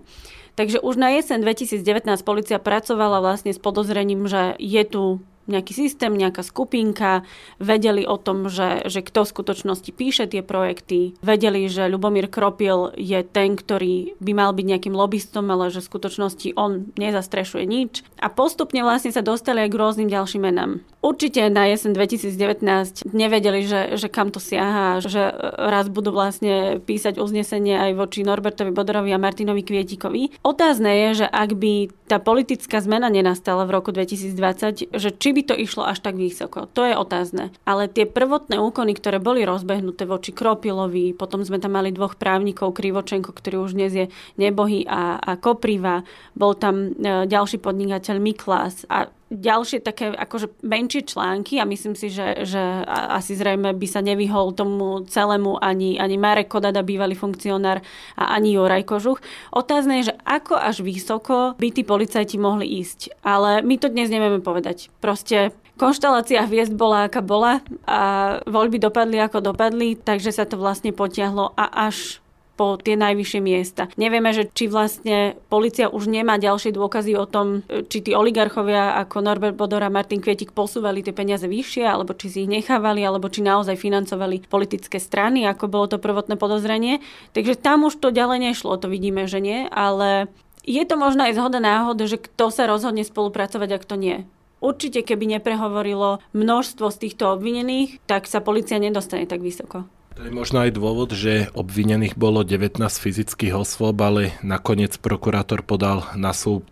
Takže 0.57 0.81
už 0.81 0.97
na 0.97 1.13
jeseň 1.13 1.45
2019 1.45 2.09
policia 2.25 2.57
pracovala 2.57 3.21
vlastne 3.21 3.53
s 3.53 3.61
podozrením, 3.61 4.25
že 4.25 4.57
je 4.57 4.83
tu 4.89 5.03
nejaký 5.47 5.71
systém, 5.71 6.11
nejaká 6.11 6.43
skupinka, 6.43 7.23
vedeli 7.57 8.03
o 8.03 8.19
tom, 8.19 8.51
že, 8.51 8.83
že 8.85 8.99
kto 8.99 9.23
v 9.23 9.31
skutočnosti 9.31 9.89
píše 9.95 10.27
tie 10.27 10.43
projekty, 10.43 11.15
vedeli, 11.23 11.71
že 11.71 11.87
Lubomír 11.87 12.27
Kropil 12.27 12.91
je 12.99 13.23
ten, 13.23 13.55
ktorý 13.55 14.19
by 14.19 14.31
mal 14.35 14.51
byť 14.51 14.65
nejakým 14.67 14.95
lobbystom, 14.95 15.47
ale 15.47 15.71
že 15.71 15.79
v 15.79 15.89
skutočnosti 15.89 16.49
on 16.59 16.91
nezastrešuje 16.99 17.63
nič. 17.63 18.03
A 18.19 18.27
postupne 18.27 18.83
vlastne 18.83 19.15
sa 19.15 19.23
dostali 19.23 19.63
aj 19.63 19.71
k 19.71 19.79
rôznym 19.79 20.11
ďalším 20.11 20.43
menám. 20.43 20.83
Určite 20.97 21.45
na 21.53 21.69
jesen 21.69 21.93
2019 21.93 23.05
nevedeli, 23.13 23.63
že, 23.69 24.01
že 24.01 24.09
kam 24.09 24.33
to 24.33 24.41
siaha, 24.41 24.97
že 24.99 25.29
raz 25.55 25.87
budú 25.93 26.09
vlastne 26.09 26.81
písať 26.81 27.21
uznesenie 27.21 27.77
aj 27.77 27.91
voči 27.93 28.25
Norbertovi 28.25 28.73
Bodorovi 28.73 29.13
a 29.13 29.21
Martinovi 29.21 29.61
Kvietikovi. 29.61 30.41
Otázne 30.41 30.89
je, 31.07 31.23
že 31.23 31.27
ak 31.29 31.53
by 31.53 31.73
tá 32.09 32.17
politická 32.17 32.81
zmena 32.81 33.13
nenastala 33.13 33.67
v 33.69 33.77
roku 33.77 33.93
2020, 33.93 34.89
že 34.89 35.09
či 35.13 35.29
by 35.37 35.41
to 35.45 35.53
išlo 35.53 35.85
až 35.85 36.01
tak 36.01 36.17
vysoko. 36.17 36.65
To 36.73 36.81
je 36.87 36.97
otázne. 36.97 37.53
Ale 37.67 37.85
tie 37.91 38.09
prvotné 38.09 38.57
úkony, 38.57 38.97
ktoré 38.97 39.21
boli 39.21 39.45
rozbehnuté 39.45 40.09
voči 40.09 40.33
Kropilovi, 40.33 41.13
potom 41.13 41.45
sme 41.45 41.61
tam 41.61 41.77
mali 41.77 41.93
dvoch 41.93 42.17
právnikov, 42.17 42.73
Krivočenko, 42.73 43.35
ktorý 43.35 43.69
už 43.69 43.77
dnes 43.77 43.91
je 43.93 44.05
nebohý 44.39 44.87
a, 44.89 45.21
a 45.21 45.37
Kopriva, 45.37 46.07
bol 46.33 46.57
tam 46.57 46.95
e, 46.95 47.27
ďalší 47.29 47.61
podnikateľ 47.61 48.17
Miklas 48.17 48.87
a 48.87 49.11
ďalšie 49.27 49.83
také 49.83 50.11
akože 50.15 50.63
menšie 50.63 51.03
články 51.03 51.59
a 51.59 51.67
myslím 51.67 51.99
si, 51.99 52.07
že, 52.07 52.47
že 52.47 52.61
asi 52.87 53.35
zrejme 53.35 53.75
by 53.75 53.87
sa 53.87 53.99
nevyhol 53.99 54.55
tomu 54.55 55.03
celému 55.03 55.59
ani, 55.59 55.99
ani 55.99 56.15
Marek 56.15 56.47
Kodada, 56.47 56.83
bývalý 56.83 57.15
funkcionár 57.15 57.83
a 58.15 58.23
ani 58.35 58.55
Juraj 58.55 58.87
Kožuch. 58.87 59.19
Otázne 59.51 59.99
je, 59.99 60.13
že 60.13 60.17
ako 60.23 60.55
až 60.55 60.79
vysoko 60.79 61.59
by 61.59 61.67
tí 61.75 61.83
policajti 61.83 62.39
mohli 62.39 62.67
ísť. 62.79 63.19
Ale 63.23 63.59
my 63.63 63.75
to 63.75 63.91
dnes 63.91 64.07
nevieme 64.07 64.39
povedať. 64.39 64.87
Proste 65.03 65.51
Konštelácia 65.77 66.41
hviezd 66.49 66.73
bola, 66.73 67.05
aká 67.05 67.21
bola 67.21 67.61
a 67.85 68.01
voľby 68.49 68.81
dopadli, 68.81 69.21
ako 69.21 69.53
dopadli, 69.53 69.93
takže 69.93 70.33
sa 70.33 70.49
to 70.49 70.57
vlastne 70.57 70.89
potiahlo 70.89 71.53
a 71.53 71.69
až 71.85 72.17
po 72.57 72.75
tie 72.81 72.97
najvyššie 72.97 73.39
miesta. 73.39 73.85
Nevieme, 74.01 74.33
že 74.33 74.49
či 74.49 74.65
vlastne 74.65 75.37
policia 75.47 75.93
už 75.93 76.09
nemá 76.09 76.41
ďalšie 76.41 76.73
dôkazy 76.73 77.13
o 77.13 77.29
tom, 77.29 77.61
či 77.69 78.01
tí 78.01 78.17
oligarchovia 78.17 78.97
ako 79.05 79.21
Norbert 79.21 79.53
Bodor 79.53 79.85
a 79.85 79.93
Martin 79.93 80.19
Kvietik 80.19 80.57
posúvali 80.57 81.05
tie 81.05 81.13
peniaze 81.13 81.45
vyššie, 81.45 81.85
alebo 81.85 82.17
či 82.17 82.33
si 82.33 82.37
ich 82.43 82.51
nechávali, 82.51 83.05
alebo 83.05 83.29
či 83.29 83.45
naozaj 83.45 83.77
financovali 83.77 84.41
politické 84.49 84.97
strany, 84.97 85.45
ako 85.45 85.69
bolo 85.69 85.85
to 85.85 86.01
prvotné 86.01 86.33
podozrenie. 86.35 86.99
Takže 87.37 87.61
tam 87.61 87.85
už 87.85 88.01
to 88.01 88.09
ďalej 88.09 88.51
nešlo, 88.51 88.81
to 88.81 88.89
vidíme, 88.89 89.29
že 89.29 89.37
nie, 89.37 89.69
ale 89.69 90.25
je 90.65 90.83
to 90.83 90.97
možno 90.97 91.29
aj 91.29 91.37
zhoda 91.37 91.61
náhod, 91.61 92.01
že 92.03 92.17
kto 92.17 92.49
sa 92.49 92.65
rozhodne 92.65 93.05
spolupracovať 93.05 93.69
a 93.71 93.77
kto 93.79 93.95
nie. 93.95 94.17
Určite, 94.57 95.05
keby 95.05 95.37
neprehovorilo 95.37 96.17
množstvo 96.33 96.89
z 96.89 96.97
týchto 97.05 97.29
obvinených, 97.37 98.01
tak 98.09 98.25
sa 98.25 98.41
policia 98.41 98.81
nedostane 98.81 99.29
tak 99.29 99.45
vysoko. 99.45 99.85
To 100.17 100.25
je 100.25 100.33
možno 100.33 100.65
aj 100.65 100.73
dôvod, 100.73 101.13
že 101.13 101.53
obvinených 101.53 102.17
bolo 102.17 102.41
19 102.41 102.81
fyzických 102.81 103.53
osôb, 103.53 104.01
ale 104.01 104.33
nakoniec 104.41 104.97
prokurátor 104.97 105.61
podal 105.61 106.09
na 106.17 106.33
súd 106.33 106.65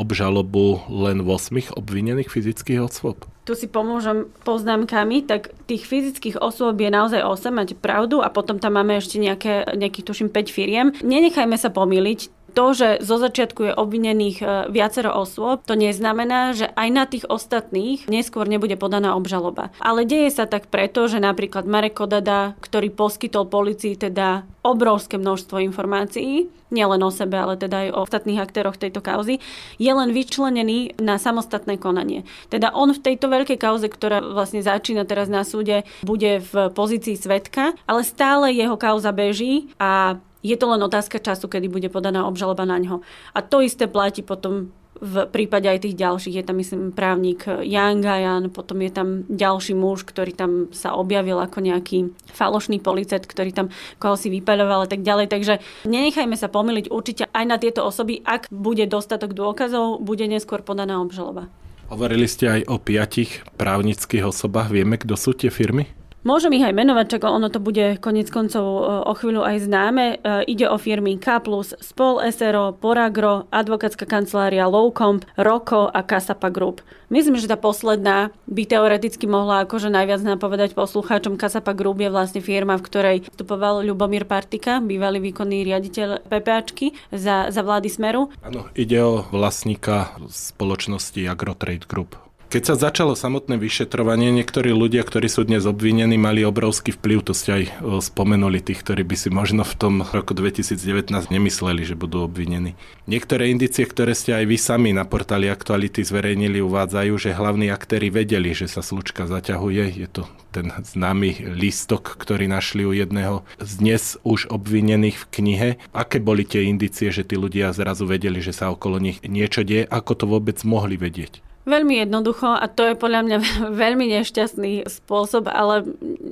obžalobu 0.00 0.80
len 0.88 1.20
8 1.20 1.76
obvinených 1.76 2.32
fyzických 2.32 2.80
osôb. 2.80 3.28
Tu 3.44 3.52
si 3.54 3.68
pomôžem 3.68 4.26
poznámkami, 4.42 5.28
tak 5.28 5.52
tých 5.68 5.86
fyzických 5.86 6.40
osôb 6.40 6.80
je 6.80 6.90
naozaj 6.90 7.20
8, 7.20 7.52
máte 7.52 7.76
pravdu, 7.76 8.24
a 8.24 8.32
potom 8.32 8.56
tam 8.56 8.74
máme 8.80 8.96
ešte 8.96 9.20
nejaké, 9.20 9.76
nejakých 9.76 10.02
tuším 10.02 10.28
5 10.32 10.48
firiem. 10.50 10.86
Nenechajme 11.04 11.54
sa 11.60 11.68
pomýliť, 11.68 12.32
to, 12.56 12.72
že 12.72 12.88
zo 13.04 13.20
začiatku 13.20 13.60
je 13.68 13.76
obvinených 13.76 14.38
e, 14.40 14.46
viacero 14.72 15.12
osôb, 15.12 15.60
to 15.68 15.76
neznamená, 15.76 16.56
že 16.56 16.72
aj 16.72 16.88
na 16.88 17.04
tých 17.04 17.28
ostatných 17.28 18.08
neskôr 18.08 18.48
nebude 18.48 18.80
podaná 18.80 19.12
obžaloba. 19.12 19.68
Ale 19.76 20.08
deje 20.08 20.32
sa 20.32 20.48
tak 20.48 20.72
preto, 20.72 21.04
že 21.04 21.20
napríklad 21.20 21.68
Marek 21.68 22.00
Kodada, 22.00 22.56
ktorý 22.64 22.88
poskytol 22.96 23.44
policii 23.52 24.00
teda 24.00 24.48
obrovské 24.64 25.20
množstvo 25.20 25.60
informácií, 25.60 26.48
nielen 26.74 26.98
o 27.06 27.10
sebe, 27.14 27.38
ale 27.38 27.54
teda 27.54 27.86
aj 27.86 27.88
o 27.94 28.02
ostatných 28.02 28.42
aktéroch 28.42 28.74
tejto 28.74 28.98
kauzy, 28.98 29.38
je 29.78 29.92
len 29.92 30.10
vyčlenený 30.10 30.98
na 30.98 31.20
samostatné 31.20 31.78
konanie. 31.78 32.26
Teda 32.50 32.74
on 32.74 32.90
v 32.90 32.98
tejto 32.98 33.30
veľkej 33.30 33.58
kauze, 33.60 33.86
ktorá 33.86 34.18
vlastne 34.18 34.64
začína 34.64 35.06
teraz 35.06 35.30
na 35.30 35.46
súde, 35.46 35.86
bude 36.02 36.42
v 36.42 36.74
pozícii 36.74 37.14
svetka, 37.14 37.78
ale 37.86 38.02
stále 38.02 38.50
jeho 38.50 38.74
kauza 38.74 39.14
beží 39.14 39.70
a 39.78 40.18
je 40.44 40.56
to 40.56 40.66
len 40.68 40.80
otázka 40.82 41.18
času, 41.18 41.48
kedy 41.48 41.68
bude 41.68 41.88
podaná 41.88 42.28
obžaloba 42.28 42.68
na 42.68 42.76
ňo. 42.78 43.04
A 43.32 43.40
to 43.40 43.64
isté 43.64 43.88
platí 43.88 44.20
potom 44.20 44.72
v 44.96 45.28
prípade 45.28 45.68
aj 45.68 45.84
tých 45.84 45.98
ďalších. 45.98 46.36
Je 46.40 46.44
tam, 46.44 46.56
myslím, 46.56 46.92
právnik 46.92 47.44
Jan 47.44 48.00
Gajan, 48.00 48.48
potom 48.48 48.80
je 48.80 48.92
tam 48.92 49.08
ďalší 49.28 49.76
muž, 49.76 50.08
ktorý 50.08 50.32
tam 50.32 50.50
sa 50.72 50.96
objavil 50.96 51.36
ako 51.36 51.60
nejaký 51.60 52.16
falošný 52.32 52.80
policet, 52.80 53.28
ktorý 53.28 53.52
tam 53.52 53.68
koho 54.00 54.16
si 54.16 54.32
vypaľoval 54.32 54.88
a 54.88 54.90
tak 54.90 55.04
ďalej. 55.04 55.26
Takže 55.28 55.54
nenechajme 55.84 56.36
sa 56.36 56.48
pomýliť 56.48 56.88
určite 56.88 57.28
aj 57.28 57.44
na 57.44 57.56
tieto 57.60 57.84
osoby. 57.84 58.24
Ak 58.24 58.48
bude 58.48 58.88
dostatok 58.88 59.36
dôkazov, 59.36 60.00
bude 60.00 60.24
neskôr 60.24 60.64
podaná 60.64 61.00
obžaloba. 61.04 61.52
Hovorili 61.86 62.26
ste 62.26 62.50
aj 62.50 62.60
o 62.66 62.82
piatich 62.82 63.46
právnických 63.54 64.26
osobách. 64.26 64.74
Vieme, 64.74 64.98
kto 64.98 65.14
sú 65.14 65.36
tie 65.38 65.54
firmy? 65.54 65.86
Môžem 66.26 66.58
ich 66.58 66.66
aj 66.66 66.74
menovať, 66.74 67.06
čak 67.06 67.22
ono 67.22 67.46
to 67.46 67.62
bude 67.62 68.02
konec 68.02 68.26
koncov 68.34 68.66
e, 68.66 68.82
o 69.06 69.14
chvíľu 69.14 69.46
aj 69.46 69.70
známe. 69.70 70.04
E, 70.18 70.50
ide 70.50 70.66
o 70.66 70.74
firmy 70.74 71.22
K+, 71.22 71.38
Spol 71.78 72.18
SRO, 72.34 72.74
Poragro, 72.74 73.46
advokátska 73.54 74.10
kancelária 74.10 74.66
Lowcomp, 74.66 75.22
Roko 75.38 75.86
a 75.86 76.02
Kasapa 76.02 76.50
Group. 76.50 76.82
Myslím, 77.14 77.38
že 77.38 77.46
tá 77.46 77.54
posledná 77.54 78.34
by 78.50 78.66
teoreticky 78.66 79.30
mohla 79.30 79.62
akože 79.62 79.86
najviac 79.86 80.26
napovedať 80.26 80.74
poslucháčom. 80.74 81.38
Kasapa 81.38 81.70
Group 81.78 82.02
je 82.02 82.10
vlastne 82.10 82.42
firma, 82.42 82.74
v 82.74 82.86
ktorej 82.90 83.16
vstupoval 83.30 83.86
Ľubomír 83.86 84.26
Partika, 84.26 84.82
bývalý 84.82 85.22
výkonný 85.30 85.62
riaditeľ 85.62 86.26
PPAčky 86.26 86.90
za, 87.14 87.54
za 87.54 87.62
vlády 87.62 87.86
Smeru. 87.86 88.34
Áno, 88.42 88.66
ide 88.74 88.98
o 88.98 89.22
vlastníka 89.30 90.10
spoločnosti 90.26 91.22
Agrotrade 91.22 91.86
Group. 91.86 92.25
Keď 92.46 92.62
sa 92.62 92.78
začalo 92.78 93.18
samotné 93.18 93.58
vyšetrovanie, 93.58 94.30
niektorí 94.30 94.70
ľudia, 94.70 95.02
ktorí 95.02 95.26
sú 95.26 95.42
dnes 95.42 95.66
obvinení, 95.66 96.14
mali 96.14 96.46
obrovský 96.46 96.94
vplyv, 96.94 97.26
to 97.26 97.34
ste 97.34 97.50
aj 97.50 97.64
spomenuli, 98.06 98.62
tých, 98.62 98.86
ktorí 98.86 99.02
by 99.02 99.16
si 99.18 99.34
možno 99.34 99.66
v 99.66 99.74
tom 99.74 99.94
roku 100.06 100.30
2019 100.30 101.10
nemysleli, 101.10 101.82
že 101.82 101.98
budú 101.98 102.22
obvinení. 102.22 102.78
Niektoré 103.10 103.50
indície, 103.50 103.82
ktoré 103.82 104.14
ste 104.14 104.30
aj 104.30 104.46
vy 104.46 104.56
sami 104.62 104.94
na 104.94 105.02
portáli 105.02 105.50
Aktuality 105.50 106.06
zverejnili, 106.06 106.62
uvádzajú, 106.62 107.18
že 107.18 107.34
hlavní 107.34 107.66
aktéry 107.66 108.14
vedeli, 108.14 108.54
že 108.54 108.70
sa 108.70 108.78
slučka 108.78 109.26
zaťahuje. 109.26 109.98
Je 109.98 110.06
to 110.06 110.30
ten 110.54 110.70
známy 110.70 111.50
lístok, 111.50 112.14
ktorý 112.14 112.46
našli 112.46 112.86
u 112.86 112.94
jedného 112.94 113.42
z 113.58 113.72
dnes 113.82 114.22
už 114.22 114.54
obvinených 114.54 115.18
v 115.18 115.28
knihe. 115.34 115.68
Aké 115.90 116.22
boli 116.22 116.46
tie 116.46 116.62
indície, 116.70 117.10
že 117.10 117.26
tí 117.26 117.34
ľudia 117.34 117.74
zrazu 117.74 118.06
vedeli, 118.06 118.38
že 118.38 118.54
sa 118.54 118.70
okolo 118.70 119.02
nich 119.02 119.18
niečo 119.26 119.66
deje? 119.66 119.82
Ako 119.90 120.14
to 120.14 120.30
vôbec 120.30 120.62
mohli 120.62 120.94
vedieť? 120.94 121.42
Veľmi 121.66 121.98
jednoducho 121.98 122.54
a 122.54 122.70
to 122.70 122.86
je 122.86 122.94
podľa 122.94 123.26
mňa 123.26 123.38
veľmi 123.82 124.06
nešťastný 124.06 124.86
spôsob, 124.86 125.50
ale 125.50 125.82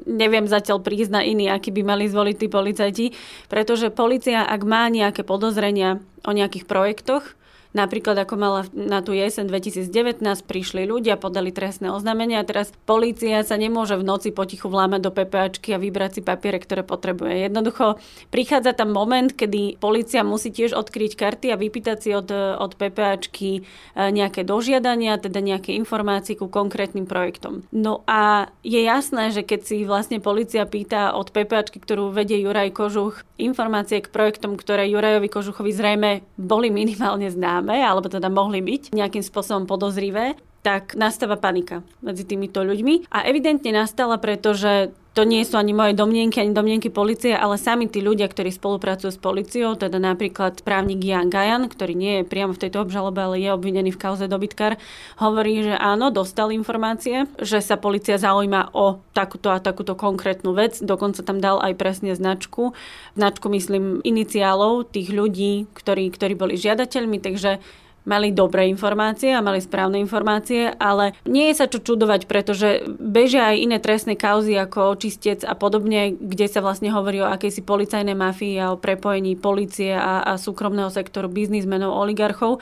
neviem 0.07 0.47
zatiaľ 0.47 0.79
prísť 0.79 1.11
na 1.11 1.23
iný, 1.27 1.51
aký 1.51 1.75
by 1.75 1.83
mali 1.83 2.07
zvoliť 2.07 2.37
tí 2.39 2.47
policajti, 2.47 3.07
pretože 3.51 3.91
policia, 3.91 4.47
ak 4.47 4.63
má 4.63 4.87
nejaké 4.87 5.27
podozrenia 5.27 5.99
o 6.23 6.31
nejakých 6.31 6.71
projektoch, 6.71 7.35
Napríklad 7.75 8.15
ako 8.23 8.35
mala 8.39 8.61
na 8.71 9.03
tú 9.03 9.11
jesen 9.11 9.51
2019, 9.51 10.23
prišli 10.47 10.87
ľudia, 10.87 11.19
podali 11.19 11.51
trestné 11.51 11.91
oznámenia 11.91 12.39
a 12.39 12.47
teraz 12.47 12.71
polícia 12.87 13.43
sa 13.43 13.59
nemôže 13.59 13.99
v 13.99 14.07
noci 14.07 14.31
potichu 14.31 14.71
vlámať 14.71 15.01
do 15.03 15.11
PPAčky 15.11 15.75
a 15.75 15.83
vybrať 15.83 16.11
si 16.17 16.21
papiere, 16.23 16.63
ktoré 16.63 16.87
potrebuje. 16.87 17.51
Jednoducho 17.51 17.99
prichádza 18.31 18.79
tam 18.79 18.95
moment, 18.95 19.35
kedy 19.35 19.83
polícia 19.83 20.23
musí 20.23 20.55
tiež 20.55 20.71
odkryť 20.79 21.19
karty 21.19 21.47
a 21.51 21.59
vypýtať 21.59 21.99
si 21.99 22.11
od, 22.15 22.31
od 22.63 22.73
PPAčky 22.79 23.51
e, 23.59 23.61
nejaké 23.99 24.47
dožiadania, 24.47 25.19
teda 25.19 25.43
nejaké 25.43 25.75
informácie 25.75 26.39
ku 26.39 26.47
konkrétnym 26.47 27.11
projektom. 27.11 27.67
No 27.75 28.07
a 28.07 28.55
je 28.63 28.87
jasné, 28.87 29.35
že 29.35 29.43
keď 29.43 29.61
si 29.67 29.77
vlastne 29.83 30.23
policia 30.23 30.63
pýta 30.63 31.11
od 31.11 31.35
PPAčky, 31.35 31.83
ktorú 31.83 32.15
vedie 32.15 32.39
Juraj 32.39 32.71
Kožuch, 32.71 33.27
informácie 33.35 33.99
k 33.99 34.13
projektom, 34.15 34.55
ktoré 34.55 34.87
Jurajovi 34.87 35.27
Kožuchovi 35.27 35.75
zrejme 35.75 36.11
boli 36.39 36.71
minimálne 36.71 37.27
známe, 37.27 37.64
známe, 37.65 37.81
alebo 37.81 38.13
teda 38.13 38.29
mohli 38.29 38.61
byť 38.61 38.93
nejakým 38.93 39.25
spôsobom 39.25 39.65
podozrivé, 39.65 40.37
tak 40.65 40.97
nastáva 40.97 41.37
panika 41.37 41.85
medzi 42.01 42.25
týmito 42.25 42.65
ľuďmi. 42.65 43.13
A 43.13 43.29
evidentne 43.29 43.77
nastala, 43.77 44.17
pretože 44.17 44.97
to 45.15 45.23
nie 45.23 45.47
sú 45.47 45.55
ani 45.55 45.71
moje 45.71 45.95
domnienky, 45.95 46.43
ani 46.43 46.51
domnienky 46.51 46.91
policie, 46.91 47.39
ale 47.39 47.55
sami 47.55 47.87
tí 47.87 48.03
ľudia, 48.03 48.27
ktorí 48.27 48.51
spolupracujú 48.51 49.15
s 49.15 49.21
policiou, 49.21 49.79
teda 49.79 50.03
napríklad 50.03 50.67
právnik 50.67 51.07
Jan 51.07 51.31
Gajan, 51.31 51.71
ktorý 51.71 51.95
nie 51.95 52.13
je 52.19 52.25
priamo 52.27 52.51
v 52.51 52.67
tejto 52.67 52.83
obžalobe, 52.83 53.23
ale 53.23 53.39
je 53.39 53.55
obvinený 53.55 53.95
v 53.95 54.03
kauze 54.03 54.27
dobytkar, 54.27 54.75
hovorí, 55.23 55.63
že 55.63 55.79
áno, 55.79 56.11
dostal 56.11 56.51
informácie, 56.51 57.31
že 57.39 57.63
sa 57.63 57.79
policia 57.79 58.19
zaujíma 58.19 58.75
o 58.75 58.99
takúto 59.15 59.55
a 59.55 59.63
takúto 59.63 59.95
konkrétnu 59.95 60.51
vec, 60.51 60.83
dokonca 60.83 61.23
tam 61.23 61.39
dal 61.39 61.63
aj 61.63 61.79
presne 61.79 62.19
značku. 62.19 62.75
Značku 63.15 63.47
myslím 63.55 64.03
iniciálov 64.03 64.91
tých 64.91 65.15
ľudí, 65.15 65.71
ktorí, 65.79 66.11
ktorí 66.11 66.35
boli 66.35 66.59
žiadateľmi, 66.59 67.23
takže 67.23 67.63
mali 68.05 68.31
dobré 68.31 68.69
informácie 68.69 69.33
a 69.33 69.45
mali 69.45 69.61
správne 69.61 69.97
informácie, 70.01 70.73
ale 70.77 71.17
nie 71.25 71.51
je 71.51 71.59
sa 71.59 71.67
čo 71.69 71.81
čudovať, 71.81 72.29
pretože 72.29 72.85
bežia 73.01 73.53
aj 73.53 73.57
iné 73.61 73.79
trestné 73.81 74.15
kauzy 74.15 74.57
ako 74.57 74.97
očistec 74.97 75.43
a 75.45 75.57
podobne, 75.57 76.15
kde 76.17 76.47
sa 76.49 76.61
vlastne 76.61 76.93
hovorí 76.93 77.25
o 77.25 77.29
akejsi 77.29 77.65
policajnej 77.65 78.17
mafii 78.17 78.61
a 78.61 78.73
o 78.73 78.81
prepojení 78.81 79.37
policie 79.41 79.97
a, 79.97 80.21
a 80.25 80.37
súkromného 80.37 80.93
sektoru 80.93 81.33
biznismenov, 81.33 81.97
oligarchov. 81.97 82.61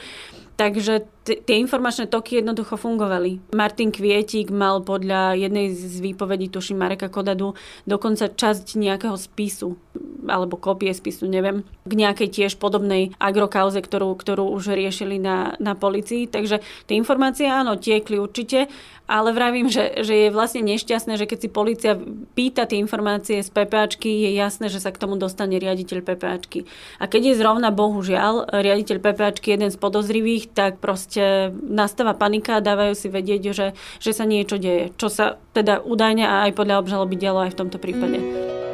Takže 0.52 1.08
t- 1.24 1.40
tie 1.42 1.56
informačné 1.58 2.06
toky 2.06 2.38
jednoducho 2.38 2.76
fungovali. 2.76 3.56
Martin 3.56 3.88
Kvietik 3.88 4.52
mal 4.52 4.84
podľa 4.84 5.34
jednej 5.34 5.72
z 5.72 5.98
výpovedí, 5.98 6.52
tuším 6.52 6.76
Mareka 6.76 7.08
Kodadu, 7.08 7.56
dokonca 7.88 8.28
časť 8.28 8.76
nejakého 8.76 9.16
spisu, 9.16 9.80
alebo 10.26 10.58
kopie 10.58 10.94
spisu, 10.94 11.26
neviem, 11.26 11.66
k 11.86 11.92
nejakej 11.92 12.28
tiež 12.30 12.52
podobnej 12.58 13.14
agrokauze, 13.18 13.82
ktorú, 13.82 14.14
ktorú 14.14 14.50
už 14.54 14.74
riešili 14.74 15.18
na, 15.18 15.54
na 15.58 15.74
policii. 15.74 16.30
Takže 16.30 16.62
tie 16.86 16.94
informácie 16.98 17.46
áno, 17.50 17.78
tiekli 17.78 18.18
určite, 18.18 18.70
ale 19.10 19.34
vravím, 19.34 19.68
že, 19.68 20.00
že 20.00 20.14
je 20.14 20.28
vlastne 20.32 20.62
nešťastné, 20.64 21.20
že 21.20 21.28
keď 21.28 21.38
si 21.44 21.48
policia 21.52 21.92
pýta 22.32 22.64
tie 22.64 22.80
informácie 22.80 23.42
z 23.42 23.50
PPAčky, 23.52 24.08
je 24.08 24.30
jasné, 24.38 24.70
že 24.72 24.80
sa 24.80 24.94
k 24.94 25.00
tomu 25.02 25.20
dostane 25.20 25.60
riaditeľ 25.60 26.00
PPAčky. 26.00 26.64
A 27.02 27.10
keď 27.10 27.34
je 27.34 27.40
zrovna 27.42 27.68
bohužiaľ 27.74 28.48
riaditeľ 28.48 29.02
PPAčky 29.02 29.52
jeden 29.52 29.68
z 29.68 29.76
podozrivých, 29.76 30.54
tak 30.54 30.78
proste 30.80 31.52
nastáva 31.60 32.16
panika 32.16 32.56
a 32.56 32.64
dávajú 32.64 32.94
si 32.96 33.12
vedieť, 33.12 33.42
že, 33.52 33.66
že 34.00 34.12
sa 34.14 34.24
niečo 34.24 34.56
deje. 34.56 34.94
Čo 34.96 35.12
sa 35.12 35.36
teda 35.52 35.84
údajne 35.84 36.24
a 36.24 36.48
aj 36.48 36.56
podľa 36.56 36.80
obžaloby 36.80 37.14
dialo 37.20 37.44
aj 37.44 37.52
v 37.52 37.58
tomto 37.58 37.76
prípade. 37.76 38.71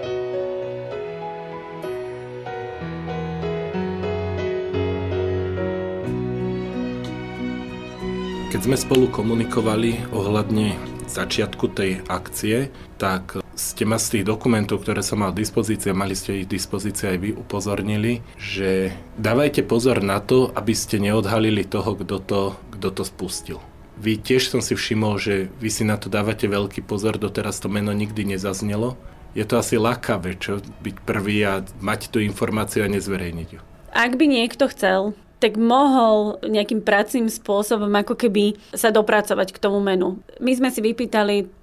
Keď 8.49 8.65
sme 8.65 8.81
spolu 8.81 9.13
komunikovali 9.13 10.09
ohľadne 10.09 10.73
začiatku 11.05 11.69
tej 11.69 12.01
akcie, 12.09 12.73
tak 12.97 13.45
ste 13.53 13.85
ma 13.85 14.01
z 14.01 14.17
tých 14.17 14.25
dokumentov, 14.25 14.81
ktoré 14.81 15.05
som 15.05 15.21
mal 15.21 15.37
v 15.37 15.45
dispozícii, 15.45 15.93
mali 15.93 16.17
ste 16.17 16.41
ich 16.41 16.49
v 16.49 16.57
dispozícii 16.57 17.13
aj 17.13 17.19
vy 17.21 17.31
upozornili, 17.37 18.25
že 18.41 18.97
dávajte 19.21 19.69
pozor 19.69 20.01
na 20.01 20.25
to, 20.25 20.49
aby 20.57 20.73
ste 20.73 20.97
neodhalili 20.97 21.69
toho, 21.69 21.93
kto 21.93 22.17
to, 22.25 22.41
kto 22.73 22.89
to 22.89 23.03
spustil. 23.05 23.61
Vy 24.01 24.17
tiež 24.17 24.49
som 24.49 24.65
si 24.65 24.73
všimol, 24.73 25.21
že 25.21 25.53
vy 25.61 25.69
si 25.69 25.85
na 25.85 26.01
to 26.01 26.09
dávate 26.09 26.49
veľký 26.49 26.89
pozor, 26.89 27.21
doteraz 27.21 27.61
to 27.61 27.69
meno 27.69 27.93
nikdy 27.93 28.25
nezaznelo. 28.25 28.97
Je 29.37 29.45
to 29.45 29.61
asi 29.61 29.77
lákavé, 29.77 30.41
čo 30.41 30.65
byť 30.65 30.97
prvý 31.05 31.45
a 31.45 31.61
mať 31.85 32.09
tú 32.09 32.25
informáciu 32.25 32.81
a 32.81 32.89
nezverejniť 32.89 33.49
ju. 33.53 33.61
Ak 33.93 34.17
by 34.17 34.25
niekto 34.25 34.73
chcel, 34.73 35.13
tak 35.39 35.55
mohol 35.55 36.43
nejakým 36.43 36.83
pracným 36.83 37.31
spôsobom 37.31 37.91
ako 37.95 38.19
keby 38.19 38.59
sa 38.75 38.91
dopracovať 38.91 39.55
k 39.55 39.63
tomu 39.63 39.79
menu. 39.79 40.19
My 40.43 40.53
sme 40.55 40.69
si 40.75 40.83
vypýtali 40.83 41.59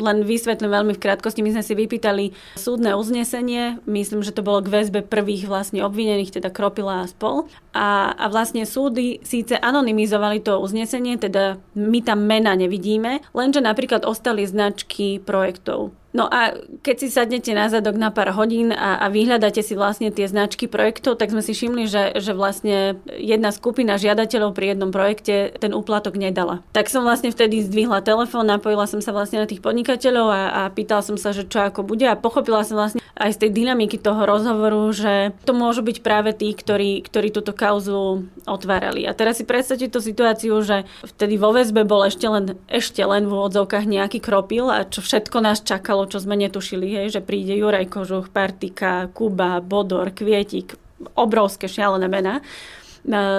len 0.00 0.22
vysvetlím 0.22 0.70
veľmi 0.70 0.92
v 0.94 1.02
krátkosti, 1.02 1.42
my 1.42 1.50
sme 1.58 1.64
si 1.66 1.74
vypýtali 1.74 2.24
súdne 2.54 2.94
uznesenie, 2.94 3.82
myslím, 3.82 4.22
že 4.22 4.30
to 4.30 4.46
bolo 4.46 4.62
k 4.62 4.70
väzbe 4.70 5.02
prvých 5.02 5.50
vlastne 5.50 5.82
obvinených, 5.82 6.38
teda 6.38 6.54
Kropila 6.54 7.02
a 7.02 7.10
spol. 7.10 7.50
A, 7.74 8.14
a 8.14 8.26
vlastne 8.30 8.62
súdy 8.62 9.18
síce 9.26 9.58
anonymizovali 9.58 10.38
to 10.46 10.62
uznesenie, 10.62 11.18
teda 11.18 11.58
my 11.74 11.98
tam 12.00 12.24
mena 12.30 12.54
nevidíme, 12.54 13.26
lenže 13.34 13.58
napríklad 13.58 14.06
ostali 14.06 14.46
značky 14.46 15.18
projektov 15.18 15.90
No 16.10 16.26
a 16.26 16.58
keď 16.82 16.96
si 16.98 17.08
sadnete 17.08 17.54
na 17.54 17.70
zadok 17.70 17.94
na 17.94 18.10
pár 18.10 18.34
hodín 18.34 18.74
a, 18.74 18.98
a 18.98 19.06
vyhľadáte 19.06 19.62
si 19.62 19.78
vlastne 19.78 20.10
tie 20.10 20.26
značky 20.26 20.66
projektov, 20.66 21.14
tak 21.22 21.30
sme 21.30 21.38
si 21.38 21.54
všimli, 21.54 21.86
že, 21.86 22.18
že 22.18 22.34
vlastne 22.34 22.98
jedna 23.14 23.54
skupina 23.54 23.94
žiadateľov 23.94 24.50
pri 24.50 24.74
jednom 24.74 24.90
projekte 24.90 25.54
ten 25.54 25.70
úplatok 25.70 26.18
nedala. 26.18 26.66
Tak 26.74 26.90
som 26.90 27.06
vlastne 27.06 27.30
vtedy 27.30 27.62
zdvihla 27.62 28.02
telefón, 28.02 28.50
napojila 28.50 28.90
som 28.90 28.98
sa 28.98 29.14
vlastne 29.14 29.42
na 29.42 29.46
tých 29.46 29.62
podnikateľov 29.62 30.26
a, 30.30 30.42
a 30.50 30.62
pýtala 30.74 31.06
som 31.06 31.14
sa, 31.14 31.30
že 31.30 31.46
čo 31.46 31.62
ako 31.62 31.86
bude 31.86 32.06
a 32.10 32.18
pochopila 32.18 32.66
som 32.66 32.74
vlastne 32.74 32.98
aj 33.20 33.36
z 33.36 33.40
tej 33.46 33.50
dynamiky 33.62 34.00
toho 34.00 34.24
rozhovoru, 34.24 34.90
že 34.96 35.36
to 35.46 35.52
môžu 35.52 35.84
byť 35.84 36.00
práve 36.00 36.32
tí, 36.34 36.50
ktorí, 36.56 37.04
ktorí 37.04 37.28
túto 37.30 37.52
kauzu 37.52 38.26
otvárali. 38.48 39.04
A 39.04 39.12
teraz 39.12 39.38
si 39.38 39.44
predstavte 39.44 39.86
tú 39.92 40.00
situáciu, 40.00 40.58
že 40.64 40.88
vtedy 41.04 41.36
vo 41.36 41.52
väzbe 41.52 41.84
bol 41.84 42.02
ešte 42.08 42.26
len, 42.26 42.56
ešte 42.66 43.04
len 43.04 43.28
v 43.28 43.36
úvodzovkách 43.36 43.84
nejaký 43.84 44.18
kropil 44.24 44.72
a 44.72 44.88
čo 44.88 45.04
všetko 45.04 45.36
nás 45.44 45.60
čakalo 45.60 45.99
stalo, 46.00 46.08
čo 46.08 46.24
sme 46.24 46.40
netušili, 46.40 46.96
hej, 46.96 47.12
že 47.12 47.20
príde 47.20 47.52
Juraj 47.52 47.92
Kožuch, 47.92 48.32
Partika, 48.32 49.12
Kuba, 49.12 49.60
Bodor, 49.60 50.08
Kvietik, 50.16 50.80
obrovské 51.12 51.68
šialené 51.68 52.08
mená 52.08 52.40
e, 52.40 52.42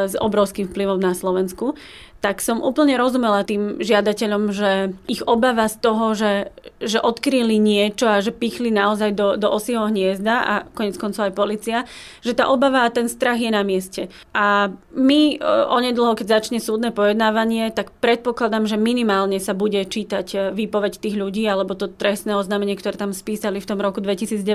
s 0.06 0.14
obrovským 0.14 0.70
vplyvom 0.70 1.02
na 1.02 1.18
Slovensku 1.18 1.74
tak 2.22 2.38
som 2.38 2.62
úplne 2.62 3.02
rozumela 3.02 3.42
tým 3.42 3.82
žiadateľom, 3.82 4.54
že 4.54 4.94
ich 5.10 5.26
obava 5.26 5.66
z 5.66 5.76
toho, 5.82 6.14
že, 6.14 6.54
že 6.78 7.02
odkryli 7.02 7.58
niečo 7.58 8.06
a 8.06 8.22
že 8.22 8.30
pichli 8.30 8.70
naozaj 8.70 9.18
do, 9.18 9.42
do 9.42 9.50
osieho 9.50 9.90
hniezda 9.90 10.36
a 10.38 10.54
konec 10.78 11.02
koncov 11.02 11.26
aj 11.26 11.34
policia, 11.34 11.78
že 12.22 12.38
tá 12.38 12.46
obava 12.54 12.86
a 12.86 12.94
ten 12.94 13.10
strach 13.10 13.42
je 13.42 13.50
na 13.50 13.66
mieste. 13.66 14.14
A 14.38 14.70
my 14.94 15.22
e, 15.34 15.36
onedlho, 15.74 16.14
keď 16.14 16.38
začne 16.38 16.62
súdne 16.62 16.94
pojednávanie, 16.94 17.74
tak 17.74 17.90
predpokladám, 17.98 18.70
že 18.70 18.78
minimálne 18.78 19.42
sa 19.42 19.58
bude 19.58 19.82
čítať 19.82 20.28
e, 20.30 20.38
výpoveď 20.54 21.02
tých 21.02 21.18
ľudí 21.18 21.50
alebo 21.50 21.74
to 21.74 21.90
trestné 21.90 22.38
oznámenie, 22.38 22.78
ktoré 22.78 23.02
tam 23.02 23.18
spísali 23.18 23.58
v 23.58 23.66
tom 23.66 23.82
roku 23.82 23.98
2019, 23.98 24.46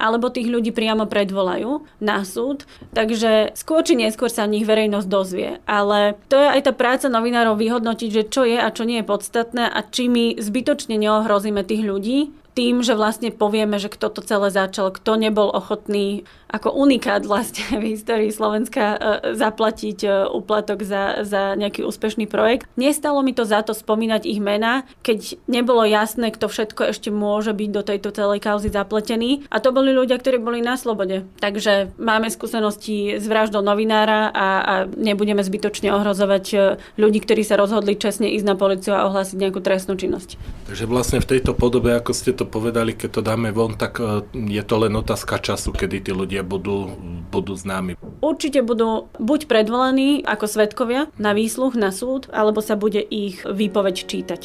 alebo 0.00 0.32
tých 0.32 0.48
ľudí 0.48 0.72
priamo 0.72 1.04
predvolajú 1.04 1.84
na 2.00 2.24
súd. 2.24 2.64
Takže 2.96 3.52
skôr 3.52 3.84
či 3.84 3.92
neskôr 3.92 4.32
sa 4.32 4.48
o 4.48 4.52
nich 4.52 4.64
verejnosť 4.64 5.08
dozvie. 5.10 5.60
Ale 5.68 6.16
to 6.32 6.40
je 6.40 6.48
aj 6.48 6.60
tá 6.64 6.72
práca 6.78 7.10
novinárov 7.10 7.58
vyhodnotiť, 7.58 8.10
že 8.14 8.24
čo 8.30 8.46
je 8.46 8.56
a 8.56 8.70
čo 8.70 8.86
nie 8.86 9.02
je 9.02 9.10
podstatné 9.10 9.66
a 9.66 9.82
či 9.82 10.06
my 10.06 10.38
zbytočne 10.38 10.94
neohrozíme 10.94 11.66
tých 11.66 11.82
ľudí 11.82 12.18
tým, 12.58 12.82
že 12.82 12.98
vlastne 12.98 13.30
povieme, 13.30 13.78
že 13.78 13.86
kto 13.86 14.10
to 14.10 14.18
celé 14.18 14.50
začal, 14.50 14.90
kto 14.90 15.14
nebol 15.14 15.46
ochotný 15.46 16.26
ako 16.48 16.72
unikát 16.72 17.28
vlastne 17.28 17.64
v 17.80 17.94
histórii 17.94 18.32
Slovenska 18.32 18.96
e, 18.96 18.98
zaplatiť 19.36 19.98
e, 20.04 20.08
úplatok 20.32 20.80
za, 20.82 21.22
za 21.22 21.52
nejaký 21.54 21.84
úspešný 21.84 22.24
projekt. 22.24 22.64
Nestalo 22.80 23.20
mi 23.20 23.36
to 23.36 23.44
za 23.44 23.60
to 23.60 23.76
spomínať 23.76 24.24
ich 24.24 24.40
mená, 24.40 24.88
keď 25.04 25.36
nebolo 25.44 25.84
jasné, 25.84 26.32
kto 26.32 26.48
všetko 26.48 26.90
ešte 26.90 27.12
môže 27.12 27.52
byť 27.52 27.70
do 27.70 27.82
tejto 27.84 28.08
celej 28.16 28.40
kauzy 28.40 28.72
zapletený. 28.72 29.44
A 29.52 29.60
to 29.60 29.76
boli 29.76 29.92
ľudia, 29.92 30.16
ktorí 30.16 30.40
boli 30.40 30.64
na 30.64 30.80
slobode. 30.80 31.28
Takže 31.38 31.92
máme 32.00 32.32
skúsenosti 32.32 33.20
s 33.20 33.24
vraždou 33.28 33.60
novinára 33.60 34.32
a, 34.32 34.48
a 34.64 34.74
nebudeme 34.88 35.44
zbytočne 35.44 35.92
ohrozovať 35.92 36.44
e, 36.52 36.58
ľudí, 36.96 37.20
ktorí 37.20 37.44
sa 37.44 37.60
rozhodli 37.60 38.00
čestne 38.00 38.32
ísť 38.32 38.46
na 38.48 38.56
policiu 38.56 38.96
a 38.96 39.04
ohlásiť 39.12 39.36
nejakú 39.36 39.60
trestnú 39.60 40.00
činnosť. 40.00 40.40
Takže 40.72 40.84
vlastne 40.88 41.20
v 41.20 41.28
tejto 41.36 41.52
podobe, 41.52 41.92
ako 41.92 42.12
ste 42.16 42.32
to 42.32 42.48
povedali, 42.48 42.96
keď 42.96 43.20
to 43.20 43.22
dáme 43.24 43.52
von, 43.52 43.76
tak 43.76 44.00
je 44.32 44.62
to 44.64 44.74
len 44.80 44.92
otázka 44.96 45.40
času, 45.40 45.72
kedy 45.72 46.08
tí 46.08 46.12
ľudia 46.12 46.37
ľudia 46.38 46.46
budú, 46.46 46.94
budú 47.34 47.58
známi. 47.58 47.98
Určite 48.22 48.62
budú 48.62 49.10
buď 49.18 49.50
predvolení 49.50 50.22
ako 50.22 50.46
svetkovia 50.46 51.10
na 51.18 51.34
výsluch, 51.34 51.74
na 51.74 51.90
súd, 51.90 52.30
alebo 52.30 52.62
sa 52.62 52.78
bude 52.78 53.02
ich 53.02 53.42
výpoveď 53.42 53.96
čítať. 54.06 54.40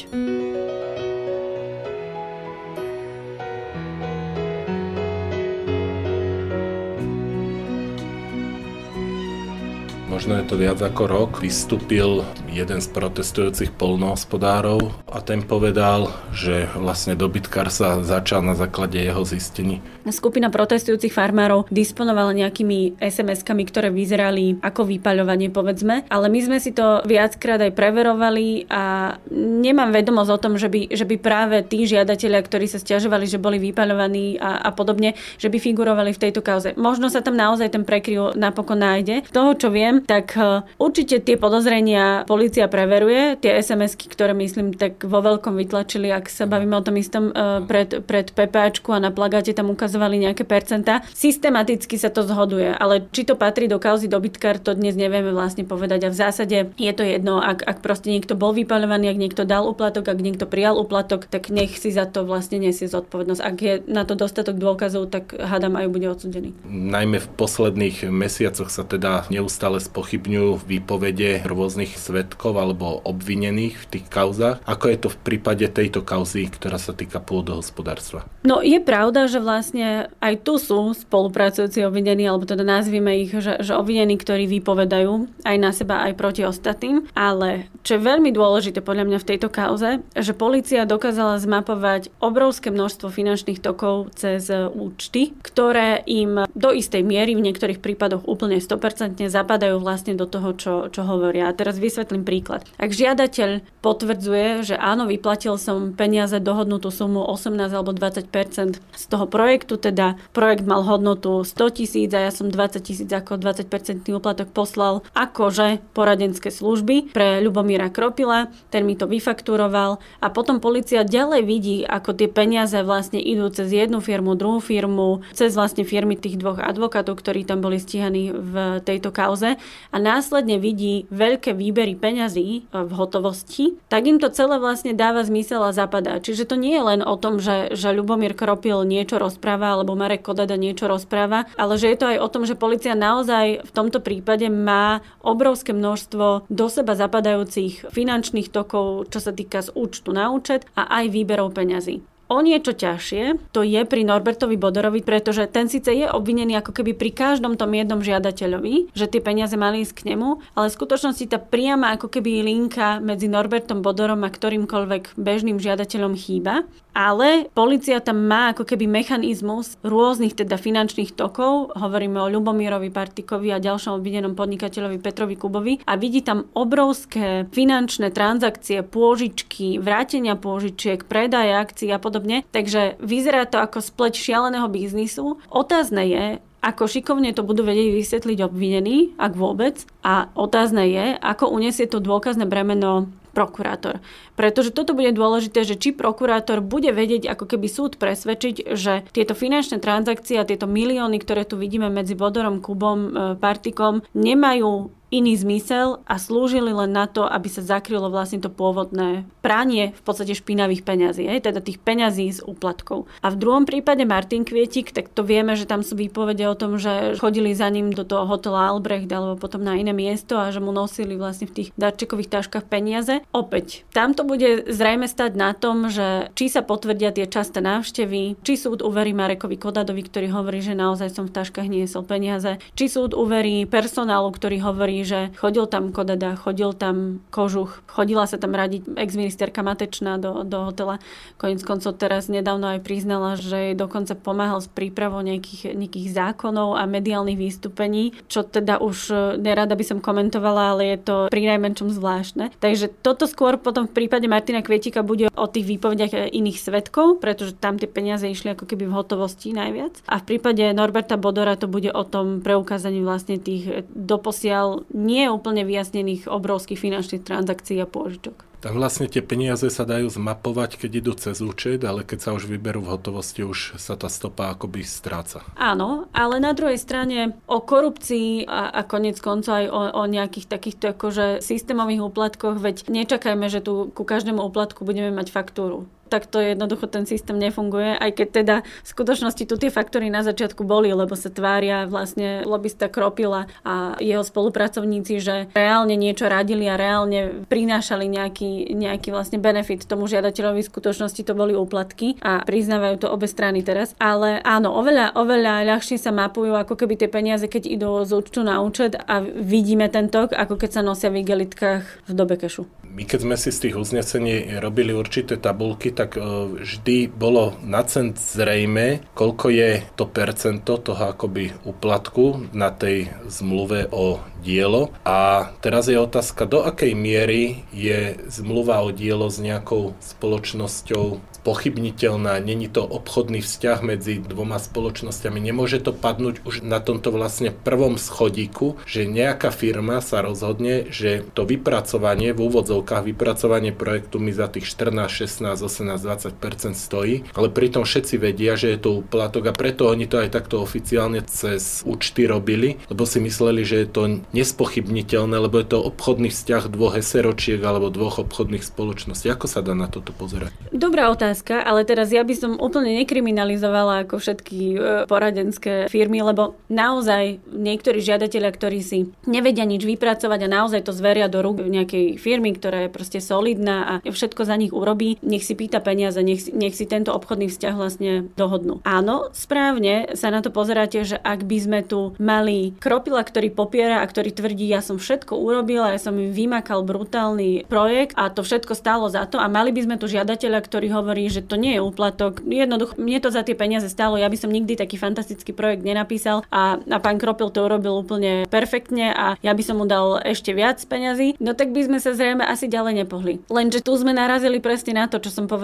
Možno 10.13 10.37
je 10.37 10.45
to 10.45 10.61
viac 10.61 10.77
ako 10.77 11.09
rok, 11.09 11.31
vystúpil 11.41 12.21
jeden 12.53 12.77
z 12.77 12.87
protestujúcich 12.93 13.73
polnohospodárov 13.73 14.93
a 15.09 15.25
ten 15.25 15.41
povedal, 15.41 16.13
že 16.29 16.69
vlastne 16.77 17.17
dobytkár 17.17 17.73
sa 17.73 17.97
začal 18.05 18.45
na 18.45 18.53
základe 18.53 19.01
jeho 19.01 19.25
zistení. 19.25 19.81
Skupina 20.13 20.53
protestujúcich 20.53 21.09
farmárov 21.09 21.65
disponovala 21.73 22.29
nejakými 22.37 23.01
SMS-kami, 23.01 23.65
ktoré 23.65 23.89
vyzerali 23.89 24.61
ako 24.61 24.85
vypaľovanie, 24.85 25.49
povedzme, 25.49 26.05
ale 26.05 26.29
my 26.29 26.39
sme 26.45 26.57
si 26.61 26.77
to 26.77 27.01
viackrát 27.09 27.57
aj 27.57 27.73
preverovali 27.73 28.69
a 28.69 29.15
nemám 29.33 29.89
vedomosť 29.89 30.29
o 30.29 30.37
tom, 30.37 30.53
že 30.61 30.69
by, 30.69 30.93
že 30.93 31.09
by 31.09 31.15
práve 31.17 31.65
tí 31.65 31.89
žiadatelia, 31.89 32.37
ktorí 32.45 32.69
sa 32.69 32.77
stiažovali, 32.77 33.25
že 33.25 33.41
boli 33.41 33.57
vypaľovaní 33.57 34.37
a, 34.37 34.61
a 34.61 34.69
podobne, 34.75 35.17
že 35.41 35.49
by 35.49 35.57
figurovali 35.57 36.13
v 36.13 36.21
tejto 36.21 36.45
kauze. 36.45 36.77
Možno 36.77 37.09
sa 37.09 37.25
tam 37.25 37.33
naozaj 37.33 37.73
ten 37.73 37.81
prekryv 37.81 38.37
napokon 38.37 38.77
nájde. 38.77 39.25
Toho, 39.31 39.57
čo 39.57 39.71
viem, 39.71 40.02
tak 40.05 40.35
e, 40.35 40.61
určite 40.77 41.23
tie 41.23 41.35
podozrenia 41.39 42.27
policia 42.27 42.67
preveruje. 42.67 43.39
Tie 43.39 43.51
SMS-ky, 43.51 44.11
ktoré 44.11 44.35
myslím, 44.37 44.75
tak 44.75 45.01
vo 45.03 45.23
veľkom 45.23 45.55
vytlačili, 45.57 46.11
ak 46.11 46.29
sa 46.29 46.45
bavíme 46.45 46.75
o 46.77 46.85
tom 46.85 46.95
istom 46.99 47.31
e, 47.31 47.63
pred, 47.65 48.03
pred 48.03 48.31
PPAčku 48.31 48.91
a 48.91 48.99
na 48.99 49.09
plagáte 49.09 49.55
tam 49.55 49.71
ukazovali 49.71 50.19
nejaké 50.19 50.43
percentá. 50.43 51.01
Systematicky 51.15 51.95
sa 51.97 52.11
to 52.11 52.27
zhoduje, 52.27 52.71
ale 52.75 53.07
či 53.09 53.23
to 53.23 53.39
patrí 53.39 53.65
do 53.71 53.79
kauzy 53.79 54.11
dobytkár, 54.11 54.59
to 54.59 54.75
dnes 54.75 54.93
nevieme 54.93 55.31
vlastne 55.31 55.63
povedať. 55.63 56.07
A 56.07 56.13
v 56.13 56.19
zásade 56.19 56.57
je 56.75 56.93
to 56.93 57.03
jedno, 57.03 57.39
ak, 57.39 57.63
ak 57.63 57.77
proste 57.79 58.11
niekto 58.11 58.35
bol 58.35 58.51
vypaľovaný, 58.51 59.09
ak 59.09 59.21
niekto 59.21 59.43
dal 59.47 59.65
uplatok, 59.65 60.07
ak 60.07 60.19
niekto 60.19 60.45
prijal 60.45 60.77
uplatok, 60.77 61.25
tak 61.25 61.49
nech 61.49 61.75
si 61.79 61.89
za 61.89 62.05
to 62.05 62.27
vlastne 62.27 62.59
nesie 62.59 62.85
zodpovednosť. 62.85 63.41
Ak 63.41 63.57
je 63.59 63.73
na 63.87 64.03
to 64.03 64.13
dostatok 64.19 64.59
dôkazov, 64.59 65.09
tak 65.09 65.33
hádam 65.35 65.79
aj 65.79 65.87
bude 65.89 66.07
odsudený. 66.09 66.53
Najmä 66.67 67.21
v 67.21 67.27
posledných 67.33 68.09
mesiacoch 68.09 68.69
sa 68.73 68.83
teda 68.83 69.25
neustále 69.29 69.79
spochybňujú 69.93 70.65
výpovede 70.65 71.45
rôznych 71.45 71.93
svetkov 71.93 72.57
alebo 72.57 72.97
obvinených 73.05 73.77
v 73.77 73.89
tých 73.93 74.05
kauzách. 74.09 74.65
Ako 74.65 74.89
je 74.89 74.97
to 74.97 75.09
v 75.13 75.21
prípade 75.21 75.69
tejto 75.69 76.01
kauzy, 76.01 76.49
ktorá 76.49 76.81
sa 76.81 76.97
týka 76.97 77.21
pôdohospodárstva? 77.21 78.25
No 78.41 78.65
je 78.65 78.81
pravda, 78.81 79.29
že 79.29 79.37
vlastne 79.37 80.09
aj 80.17 80.41
tu 80.41 80.57
sú 80.57 80.97
spolupracujúci 80.97 81.85
obvinení, 81.85 82.25
alebo 82.25 82.49
teda 82.49 82.65
nazvime 82.65 83.21
ich, 83.21 83.37
že, 83.37 83.61
že 83.61 83.77
obvinení, 83.77 84.17
ktorí 84.17 84.49
vypovedajú 84.49 85.45
aj 85.45 85.57
na 85.61 85.69
seba, 85.69 86.01
aj 86.09 86.17
proti 86.17 86.41
ostatným. 86.41 87.05
Ale 87.13 87.69
čo 87.85 88.01
je 88.01 88.07
veľmi 88.09 88.33
dôležité 88.33 88.81
podľa 88.81 89.05
mňa 89.05 89.19
v 89.21 89.29
tejto 89.29 89.53
kauze, 89.53 90.01
že 90.17 90.33
policia 90.33 90.89
dokázala 90.89 91.37
zmapovať 91.37 92.09
obrovské 92.17 92.73
množstvo 92.73 93.13
finančných 93.13 93.61
tokov 93.61 94.09
cez 94.17 94.49
účty, 94.73 95.37
ktoré 95.45 96.01
im 96.09 96.49
do 96.57 96.73
istej 96.73 97.05
miery, 97.05 97.37
v 97.37 97.45
niektorých 97.45 97.77
prípadoch 97.77 98.25
úplne 98.25 98.57
100% 98.57 99.21
zapadajú 99.29 99.82
vlastne 99.83 100.15
do 100.15 100.25
toho, 100.25 100.55
čo, 100.55 100.73
čo 100.89 101.03
hovoria. 101.03 101.51
A 101.51 101.55
teraz 101.55 101.77
vysvetlím 101.77 102.23
príklad. 102.23 102.63
Ak 102.79 102.95
žiadateľ 102.95 103.61
potvrdzuje, 103.83 104.73
že 104.73 104.75
áno, 104.79 105.05
vyplatil 105.05 105.59
som 105.59 105.91
peniaze 105.93 106.39
dohodnutú 106.39 106.89
sumu 106.89 107.21
18 107.27 107.69
alebo 107.69 107.91
20% 107.91 108.79
z 108.79 109.05
toho 109.11 109.25
projektu, 109.27 109.75
teda 109.75 110.15
projekt 110.31 110.63
mal 110.63 110.81
hodnotu 110.87 111.43
100 111.43 111.77
tisíc 111.77 112.09
a 112.15 112.23
ja 112.23 112.31
som 112.31 112.47
20 112.47 112.79
tisíc 112.79 113.09
ako 113.11 113.35
20% 113.35 114.07
úplatok 114.15 114.49
poslal 114.55 115.03
akože 115.11 115.83
poradenské 115.91 116.47
služby 116.47 117.11
pre 117.11 117.43
Ľubomíra 117.43 117.91
Kropila, 117.91 118.47
ten 118.71 118.87
mi 118.87 118.95
to 118.95 119.09
vyfakturoval 119.09 119.99
a 120.23 120.27
potom 120.31 120.63
policia 120.63 121.03
ďalej 121.03 121.41
vidí, 121.43 121.77
ako 121.83 122.15
tie 122.15 122.31
peniaze 122.31 122.79
vlastne 122.85 123.19
idú 123.19 123.51
cez 123.51 123.67
jednu 123.73 123.99
firmu, 123.99 124.39
druhú 124.39 124.63
firmu, 124.63 125.25
cez 125.35 125.51
vlastne 125.57 125.83
firmy 125.83 126.15
tých 126.15 126.39
dvoch 126.39 126.61
advokátov, 126.61 127.19
ktorí 127.19 127.43
tam 127.43 127.59
boli 127.59 127.81
stíhaní 127.81 128.31
v 128.31 128.79
tejto 128.85 129.11
kauze 129.11 129.59
a 129.93 129.97
následne 130.01 130.57
vidí 130.57 131.05
veľké 131.13 131.53
výbery 131.53 131.93
peňazí 131.97 132.47
e, 132.47 132.61
v 132.69 132.91
hotovosti, 132.97 133.77
tak 133.89 134.09
im 134.09 134.17
to 134.17 134.33
celé 134.33 134.57
vlastne 134.57 134.95
dáva 134.95 135.25
zmysel 135.25 135.61
a 135.65 135.75
zapadá. 135.75 136.17
Čiže 136.21 136.49
to 136.49 136.55
nie 136.57 136.77
je 136.77 136.83
len 136.83 137.01
o 137.01 137.15
tom, 137.17 137.37
že, 137.37 137.73
že 137.75 137.93
Ľubomír 137.93 138.37
Kropil 138.37 138.85
niečo 138.87 139.17
rozpráva 139.17 139.75
alebo 139.75 139.97
Marek 139.97 140.25
Kodada 140.25 140.55
niečo 140.55 140.85
rozpráva, 140.87 141.49
ale 141.57 141.75
že 141.77 141.91
je 141.91 141.97
to 141.99 142.09
aj 142.09 142.17
o 142.21 142.31
tom, 142.31 142.43
že 142.45 142.59
policia 142.59 142.93
naozaj 142.93 143.65
v 143.65 143.71
tomto 143.71 143.99
prípade 143.99 144.47
má 144.47 145.03
obrovské 145.25 145.75
množstvo 145.75 146.47
do 146.47 146.65
seba 146.69 146.93
zapadajúcich 146.93 147.89
finančných 147.89 148.49
tokov, 148.53 149.09
čo 149.09 149.19
sa 149.19 149.35
týka 149.35 149.65
z 149.65 149.73
účtu 149.73 150.13
na 150.13 150.29
účet 150.31 150.69
a 150.77 150.87
aj 151.01 151.11
výberov 151.11 151.51
peňazí. 151.53 152.12
O 152.31 152.39
niečo 152.39 152.71
ťažšie 152.71 153.51
to 153.51 153.61
je 153.67 153.83
pri 153.83 154.01
Norbertovi 154.07 154.55
Bodorovi, 154.55 155.03
pretože 155.03 155.43
ten 155.51 155.67
síce 155.67 155.91
je 155.91 156.07
obvinený 156.07 156.57
ako 156.63 156.71
keby 156.71 156.95
pri 156.95 157.11
každom 157.11 157.59
tom 157.59 157.75
jednom 157.75 157.99
žiadateľovi, 157.99 158.95
že 158.95 159.11
tie 159.11 159.19
peniaze 159.19 159.53
mali 159.59 159.83
ísť 159.83 159.93
k 160.01 160.15
nemu, 160.15 160.39
ale 160.55 160.71
v 160.71 160.77
skutočnosti 160.79 161.25
tá 161.27 161.37
priama 161.37 161.91
ako 161.93 162.07
keby 162.07 162.47
linka 162.47 163.03
medzi 163.03 163.27
Norbertom 163.27 163.83
Bodorom 163.83 164.23
a 164.23 164.31
ktorýmkoľvek 164.31 165.19
bežným 165.19 165.59
žiadateľom 165.59 166.15
chýba. 166.15 166.63
Ale 166.93 167.49
policia 167.51 167.99
tam 167.99 168.29
má 168.29 168.53
ako 168.53 168.63
keby 168.69 168.85
mechanizmus 168.85 169.75
rôznych 169.81 170.37
teda 170.37 170.55
finančných 170.61 171.17
tokov, 171.17 171.73
hovoríme 171.73 172.21
o 172.21 172.31
Ľubomírovi 172.31 172.93
Partikovi 172.93 173.49
a 173.49 173.61
ďalšom 173.61 173.97
obvinenom 173.97 174.37
podnikateľovi 174.37 174.97
Petrovi 175.01 175.35
Kubovi 175.35 175.73
a 175.83 175.97
vidí 175.97 176.21
tam 176.21 176.47
obrovské 176.53 177.49
finančné 177.49 178.13
transakcie, 178.13 178.85
pôžičky, 178.85 179.81
vrátenia 179.81 180.37
pôžičiek, 180.37 181.03
predaje 181.03 181.57
akcií 181.57 181.89
a 181.89 181.99
podobne. 181.99 182.45
Takže 182.53 183.01
vyzerá 183.01 183.49
to 183.49 183.57
ako 183.57 183.81
spleť 183.81 184.13
šialeného 184.13 184.69
biznisu. 184.69 185.41
Otázne 185.49 186.05
je, 186.05 186.25
ako 186.63 186.87
šikovne 186.87 187.35
to 187.35 187.43
budú 187.43 187.67
vedieť 187.67 187.91
vysvetliť 187.91 188.39
obvinení, 188.47 189.11
ak 189.19 189.35
vôbec. 189.35 189.83
A 189.99 190.31
otázne 190.31 190.87
je, 190.87 191.05
ako 191.19 191.51
uniesie 191.51 191.91
to 191.91 191.99
dôkazné 191.99 192.47
bremeno 192.47 193.11
prokurátor. 193.33 193.99
Pretože 194.37 194.69
toto 194.69 194.93
bude 194.93 195.09
dôležité, 195.11 195.65
že 195.65 195.75
či 195.75 195.91
prokurátor 195.91 196.61
bude 196.61 196.93
vedieť 196.93 197.27
ako 197.27 197.57
keby 197.57 197.67
súd 197.67 197.97
presvedčiť, 197.97 198.71
že 198.77 199.03
tieto 199.09 199.33
finančné 199.33 199.81
transakcie 199.81 200.37
a 200.37 200.47
tieto 200.47 200.69
milióny, 200.69 201.17
ktoré 201.19 201.43
tu 201.43 201.57
vidíme 201.57 201.89
medzi 201.89 202.13
Bodorom, 202.13 202.61
Kubom, 202.61 202.99
e, 203.03 203.11
Partikom, 203.41 204.05
nemajú 204.13 204.93
iný 205.13 205.37
zmysel 205.37 206.01
a 206.09 206.17
slúžili 206.17 206.73
len 206.73 206.89
na 206.89 207.05
to, 207.05 207.29
aby 207.29 207.45
sa 207.45 207.61
zakrylo 207.61 208.09
vlastne 208.09 208.41
to 208.41 208.49
pôvodné 208.49 209.29
pranie 209.45 209.93
v 209.93 210.01
podstate 210.01 210.33
špinavých 210.33 210.81
peňazí, 210.81 211.29
aj, 211.29 211.53
teda 211.53 211.61
tých 211.61 211.77
peňazí 211.77 212.33
z 212.33 212.41
úplatkov. 212.41 213.05
A 213.21 213.29
v 213.29 213.37
druhom 213.37 213.69
prípade 213.69 214.01
Martin 214.09 214.41
Kvietik, 214.41 214.89
tak 214.89 215.13
to 215.13 215.21
vieme, 215.21 215.53
že 215.53 215.69
tam 215.69 215.85
sú 215.85 215.93
výpovede 215.93 216.49
o 216.49 216.57
tom, 216.57 216.81
že 216.81 217.13
chodili 217.21 217.53
za 217.53 217.69
ním 217.69 217.93
do 217.93 218.01
toho 218.01 218.25
hotela 218.25 218.73
Albrecht 218.73 219.11
alebo 219.13 219.37
potom 219.37 219.61
na 219.61 219.77
iné 219.77 219.93
miesto 219.93 220.41
a 220.41 220.49
že 220.49 220.57
mu 220.57 220.73
nosili 220.73 221.13
vlastne 221.13 221.45
v 221.45 221.61
tých 221.61 221.69
darčekových 221.77 222.33
taškách 222.33 222.65
peniaze. 222.65 223.21
Opäť, 223.29 223.85
tam 223.93 224.17
to 224.17 224.25
bude 224.25 224.65
zrejme 224.65 225.05
stať 225.05 225.37
na 225.37 225.53
tom, 225.53 225.93
že 225.93 226.33
či 226.33 226.49
sa 226.49 226.65
potvrdia 226.65 227.13
tie 227.13 227.29
časté 227.29 227.61
návštevy, 227.61 228.41
či 228.41 228.53
súd 228.57 228.81
uverí 228.81 229.13
Marekovi 229.13 229.61
Kodadovi, 229.61 230.01
ktorý 230.07 230.33
hovorí, 230.33 230.63
že 230.63 230.73
naozaj 230.73 231.13
som 231.13 231.29
v 231.29 231.35
taškách 231.35 231.69
niesol 231.69 232.01
peniaze, 232.07 232.57
či 232.73 232.89
súd 232.89 233.13
uverí 233.13 233.69
personálu, 233.69 234.31
ktorý 234.33 234.63
hovorí, 234.63 235.02
že 235.03 235.19
chodil 235.37 235.67
tam 235.67 235.91
Kodada, 235.91 236.35
chodil 236.35 236.73
tam 236.73 237.21
Kožuch, 237.29 237.83
chodila 237.87 238.25
sa 238.25 238.39
tam 238.39 238.55
radiť 238.55 238.97
ex-ministerka 238.97 239.61
Matečná 239.61 240.17
do, 240.17 240.47
do 240.47 240.71
hotela. 240.71 240.97
Koniec 241.37 241.61
koncov 241.61 241.99
teraz 241.99 242.27
nedávno 242.31 242.71
aj 242.73 242.81
priznala, 242.81 243.35
že 243.37 243.71
jej 243.71 243.75
dokonca 243.75 244.15
pomáhal 244.17 244.63
s 244.63 244.71
prípravou 244.71 245.21
nejakých, 245.21 245.75
nejakých 245.75 246.07
zákonov 246.15 246.79
a 246.79 246.87
mediálnych 246.89 247.37
vystúpení, 247.37 248.15
čo 248.31 248.41
teda 248.47 248.79
už 248.79 248.97
e, 249.11 249.15
nerada 249.39 249.75
by 249.75 249.85
som 249.85 249.99
komentovala, 249.99 250.75
ale 250.75 250.95
je 250.95 250.99
to 251.03 251.15
pri 251.27 251.43
najmenšom 251.55 251.91
zvláštne. 251.91 252.55
Takže 252.57 252.89
toto 253.03 253.27
skôr 253.27 253.59
potom 253.59 253.85
v 253.85 253.95
prípade 253.95 254.25
Martina 254.25 254.65
Kvietika 254.65 255.03
bude 255.03 255.29
o 255.33 255.45
tých 255.45 255.67
výpovediach 255.67 256.31
iných 256.31 256.57
svetkov, 256.59 257.19
pretože 257.19 257.57
tam 257.59 257.77
tie 257.77 257.89
peniaze 257.89 258.25
išli 258.25 258.55
ako 258.55 258.65
keby 258.65 258.87
v 258.87 258.95
hotovosti 258.95 259.51
najviac. 259.51 260.05
A 260.07 260.21
v 260.21 260.27
prípade 260.35 260.63
Norberta 260.71 261.19
Bodora 261.19 261.59
to 261.59 261.67
bude 261.67 261.91
o 261.91 262.03
tom 262.07 262.39
preukázaní 262.39 263.03
vlastne 263.03 263.37
tých 263.37 263.85
doposiaľ 263.91 264.85
nie 264.93 265.25
úplne 265.27 265.65
vyjasnených 265.65 266.29
obrovských 266.29 266.79
finančných 266.79 267.25
transakcií 267.25 267.81
a 267.81 267.89
pôžičok. 267.89 268.53
Tam 268.63 268.79
vlastne 268.79 269.11
tie 269.11 269.19
peniaze 269.19 269.67
sa 269.67 269.83
dajú 269.83 270.07
zmapovať, 270.07 270.79
keď 270.79 270.91
idú 271.03 271.11
cez 271.19 271.43
účet, 271.43 271.83
ale 271.83 272.07
keď 272.07 272.19
sa 272.23 272.31
už 272.31 272.47
vyberú 272.47 272.79
v 272.79 272.95
hotovosti, 272.95 273.43
už 273.43 273.75
sa 273.75 273.99
tá 273.99 274.07
stopa 274.07 274.55
akoby 274.55 274.87
stráca. 274.87 275.43
Áno, 275.59 276.07
ale 276.15 276.39
na 276.39 276.55
druhej 276.55 276.79
strane 276.79 277.35
o 277.43 277.59
korupcii 277.59 278.47
a, 278.47 278.71
a 278.71 278.87
konec 278.87 279.19
koncov 279.19 279.59
aj 279.59 279.67
o, 279.67 279.81
o 279.99 280.03
nejakých 280.07 280.47
takýchto 280.47 280.95
akože 280.95 281.43
systémových 281.43 282.07
úplatkoch, 282.07 282.63
veď 282.63 282.87
nečakajme, 282.87 283.51
že 283.51 283.59
tu 283.59 283.91
ku 283.91 284.07
každému 284.07 284.39
úplatku 284.39 284.87
budeme 284.87 285.11
mať 285.11 285.35
faktúru 285.35 285.83
tak 286.13 286.29
to 286.29 286.37
jednoducho 286.37 286.85
ten 286.85 287.09
systém 287.09 287.41
nefunguje, 287.41 287.97
aj 287.97 288.11
keď 288.13 288.27
teda 288.29 288.55
v 288.61 288.87
skutočnosti 288.87 289.49
tu 289.49 289.57
tie 289.57 289.73
faktory 289.73 290.13
na 290.13 290.21
začiatku 290.21 290.61
boli, 290.61 290.93
lebo 290.93 291.17
sa 291.17 291.33
tvária 291.33 291.89
vlastne 291.89 292.45
lobista 292.45 292.85
Kropila 292.85 293.49
a 293.65 293.97
jeho 293.97 294.21
spolupracovníci, 294.21 295.17
že 295.17 295.49
reálne 295.57 295.97
niečo 295.97 296.29
radili 296.29 296.69
a 296.69 296.77
reálne 296.77 297.49
prinášali 297.49 298.05
nejaký, 298.05 298.77
nejaký 298.77 299.09
vlastne 299.09 299.41
benefit 299.41 299.89
tomu 299.89 300.05
žiadateľovi. 300.05 300.61
V 300.61 300.69
skutočnosti 300.69 301.25
to 301.25 301.33
boli 301.33 301.57
úplatky 301.57 302.21
a 302.21 302.45
priznávajú 302.45 303.01
to 303.01 303.07
obe 303.09 303.25
strany 303.25 303.65
teraz. 303.65 303.97
Ale 303.97 304.37
áno, 304.45 304.69
oveľa, 304.77 305.17
oveľa 305.17 305.65
ľahšie 305.65 305.97
sa 305.97 306.13
mapujú 306.13 306.53
ako 306.53 306.77
keby 306.77 306.93
tie 306.99 307.09
peniaze, 307.09 307.49
keď 307.49 307.63
idú 307.65 308.05
z 308.05 308.11
účtu 308.13 308.45
na 308.45 308.59
účet 308.61 308.99
a 308.99 309.23
vidíme 309.23 309.87
ten 309.87 310.11
tok, 310.11 310.35
ako 310.35 310.59
keď 310.59 310.69
sa 310.77 310.81
nosia 310.85 311.09
v 311.09 311.25
igelitkách 311.25 312.05
v 312.05 312.11
dobe 312.13 312.35
kešu. 312.35 312.67
My 312.93 313.07
keď 313.07 313.19
sme 313.23 313.35
si 313.39 313.49
z 313.49 313.59
tých 313.63 313.75
uznesení 313.79 314.59
robili 314.59 314.91
určité 314.91 315.39
tabulky, 315.39 315.95
tak 315.95 316.02
e, 316.13 316.19
vždy 316.63 317.07
bolo 317.07 317.55
na 317.63 317.81
cent 317.87 318.19
zrejme, 318.19 319.03
koľko 319.15 319.45
je 319.53 319.71
to 319.95 320.05
percento 320.09 320.75
toho 320.79 321.15
akoby 321.15 321.55
úplatku 321.63 322.51
na 322.51 322.69
tej 322.73 323.11
zmluve 323.31 323.87
o 323.91 324.19
dielo. 324.43 324.91
A 325.07 325.51
teraz 325.63 325.87
je 325.87 325.95
otázka, 325.95 326.43
do 326.43 326.61
akej 326.67 326.91
miery 326.93 327.63
je 327.71 328.19
zmluva 328.27 328.83
o 328.83 328.91
dielo 328.91 329.31
s 329.31 329.39
nejakou 329.39 329.95
spoločnosťou 330.03 331.33
pochybniteľná, 331.43 332.39
není 332.39 332.71
to 332.71 332.81
obchodný 332.81 333.43
vzťah 333.43 333.83
medzi 333.83 334.23
dvoma 334.23 334.57
spoločnosťami. 334.57 335.43
Nemôže 335.43 335.83
to 335.83 335.91
padnúť 335.91 336.41
už 336.47 336.63
na 336.63 336.79
tomto 336.79 337.11
vlastne 337.11 337.51
prvom 337.51 337.99
schodíku, 337.99 338.79
že 338.87 339.03
nejaká 339.03 339.51
firma 339.51 339.99
sa 339.99 340.23
rozhodne, 340.23 340.87
že 340.89 341.27
to 341.35 341.43
vypracovanie, 341.43 342.31
v 342.31 342.47
úvodzovkách 342.47 343.03
vypracovanie 343.11 343.75
projektu 343.75 344.23
mi 344.23 344.31
za 344.31 344.47
tých 344.47 344.65
14, 344.65 345.11
16, 345.11 345.59
18, 345.59 345.92
20% 346.01 346.39
stojí, 346.73 347.27
ale 347.35 347.47
pritom 347.51 347.85
všetci 347.85 348.15
vedia, 348.17 348.57
že 348.57 348.73
je 348.73 348.79
to 348.79 349.03
úplatok 349.05 349.49
a 349.49 349.53
preto 349.53 349.89
oni 349.89 350.09
to 350.09 350.17
aj 350.17 350.33
takto 350.33 350.61
oficiálne 350.63 351.21
cez 351.27 351.83
účty 351.85 352.25
robili, 352.25 352.81
lebo 352.89 353.03
si 353.05 353.21
mysleli, 353.21 353.61
že 353.67 353.85
je 353.85 353.87
to 353.89 354.01
nespochybniteľné, 354.31 355.35
lebo 355.37 355.59
je 355.59 355.67
to 355.69 355.79
obchodný 355.83 356.31
vzťah 356.31 356.71
dvoch 356.71 356.95
SROčiek 356.97 357.59
alebo 357.61 357.93
dvoch 357.93 358.23
obchodných 358.23 358.63
spoločností. 358.63 359.27
Ako 359.29 359.45
sa 359.45 359.59
dá 359.59 359.75
na 359.75 359.91
toto 359.91 360.15
pozerať? 360.15 360.55
Dobrá 360.71 361.11
otázka 361.11 361.43
otázka, 361.43 361.59
ale 361.59 361.83
teraz 361.83 362.07
ja 362.15 362.23
by 362.23 362.35
som 362.39 362.51
úplne 362.55 362.95
nekriminalizovala 363.03 364.07
ako 364.07 364.15
všetky 364.23 364.59
e, 364.73 364.77
poradenské 365.11 365.91
firmy, 365.91 366.23
lebo 366.23 366.55
naozaj 366.71 367.43
niektorí 367.51 367.99
žiadatelia, 367.99 368.47
ktorí 368.47 368.79
si 368.79 369.11
nevedia 369.27 369.67
nič 369.67 369.83
vypracovať 369.83 370.39
a 370.47 370.53
naozaj 370.61 370.87
to 370.87 370.95
zveria 370.95 371.27
do 371.27 371.43
rúk 371.43 371.59
nejakej 371.59 372.15
firmy, 372.15 372.55
ktorá 372.55 372.87
je 372.87 372.95
proste 372.95 373.19
solidná 373.19 373.77
a 373.83 373.93
všetko 374.07 374.47
za 374.47 374.55
nich 374.55 374.71
urobí, 374.71 375.19
nech 375.19 375.43
si 375.43 375.57
pýta 375.59 375.82
peniaze, 375.83 376.17
nech, 376.23 376.47
nech 376.55 376.73
si 376.73 376.87
tento 376.87 377.11
obchodný 377.11 377.51
vzťah 377.51 377.75
vlastne 377.75 378.11
dohodnú. 378.39 378.79
Áno, 378.87 379.29
správne 379.35 380.15
sa 380.15 380.31
na 380.31 380.39
to 380.39 380.49
pozeráte, 380.49 381.03
že 381.03 381.19
ak 381.19 381.43
by 381.43 381.57
sme 381.59 381.79
tu 381.83 382.15
mali 382.17 382.73
kropila, 382.79 383.21
ktorý 383.21 383.51
popiera 383.51 383.99
a 384.01 384.09
ktorý 384.09 384.31
tvrdí, 384.31 384.65
ja 384.65 384.79
som 384.79 384.95
všetko 384.97 385.35
urobila, 385.35 385.91
ja 385.91 385.99
som 385.99 386.15
im 386.15 386.31
vymakal 386.31 386.87
brutálny 386.87 387.67
projekt 387.67 388.15
a 388.15 388.31
to 388.31 388.41
všetko 388.41 388.73
stálo 388.73 389.11
za 389.11 389.27
to 389.27 389.37
a 389.37 389.51
mali 389.51 389.75
by 389.75 389.83
sme 389.83 389.95
tu 389.99 390.07
žiadateľa, 390.07 390.59
ktorý 390.63 390.87
hovorí, 390.93 391.27
že 391.27 391.43
to 391.43 391.59
nie 391.59 391.75
je 391.77 391.81
úplatok. 391.83 392.39
Jednoducho, 392.45 392.95
mne 392.95 393.19
to 393.19 393.29
za 393.33 393.43
tie 393.43 393.57
peniaze 393.57 393.91
stálo, 393.91 394.15
ja 394.15 394.31
by 394.31 394.37
som 394.39 394.53
nikdy 394.53 394.79
taký 394.79 394.95
fantastický 394.95 395.51
projekt 395.51 395.83
nenapísal 395.83 396.45
a, 396.53 396.79
a 396.79 396.97
pán 397.01 397.19
Kropil 397.19 397.51
to 397.51 397.65
urobil 397.65 397.99
úplne 397.99 398.45
perfektne 398.47 399.11
a 399.11 399.35
ja 399.41 399.51
by 399.51 399.63
som 399.65 399.81
mu 399.81 399.85
dal 399.89 400.21
ešte 400.21 400.53
viac 400.53 400.79
peňazí, 400.85 401.35
no 401.41 401.57
tak 401.57 401.73
by 401.73 401.89
sme 401.89 401.97
sa 401.99 402.13
zrejme 402.13 402.45
asi 402.45 402.69
ďalej 402.69 403.03
nepohli. 403.03 403.33
Lenže 403.49 403.81
tu 403.81 403.97
sme 403.97 404.13
narazili 404.13 404.61
presne 404.61 404.99
na 404.99 405.09
to, 405.09 405.17
čo 405.17 405.33
som 405.33 405.45
povedala, 405.49 405.62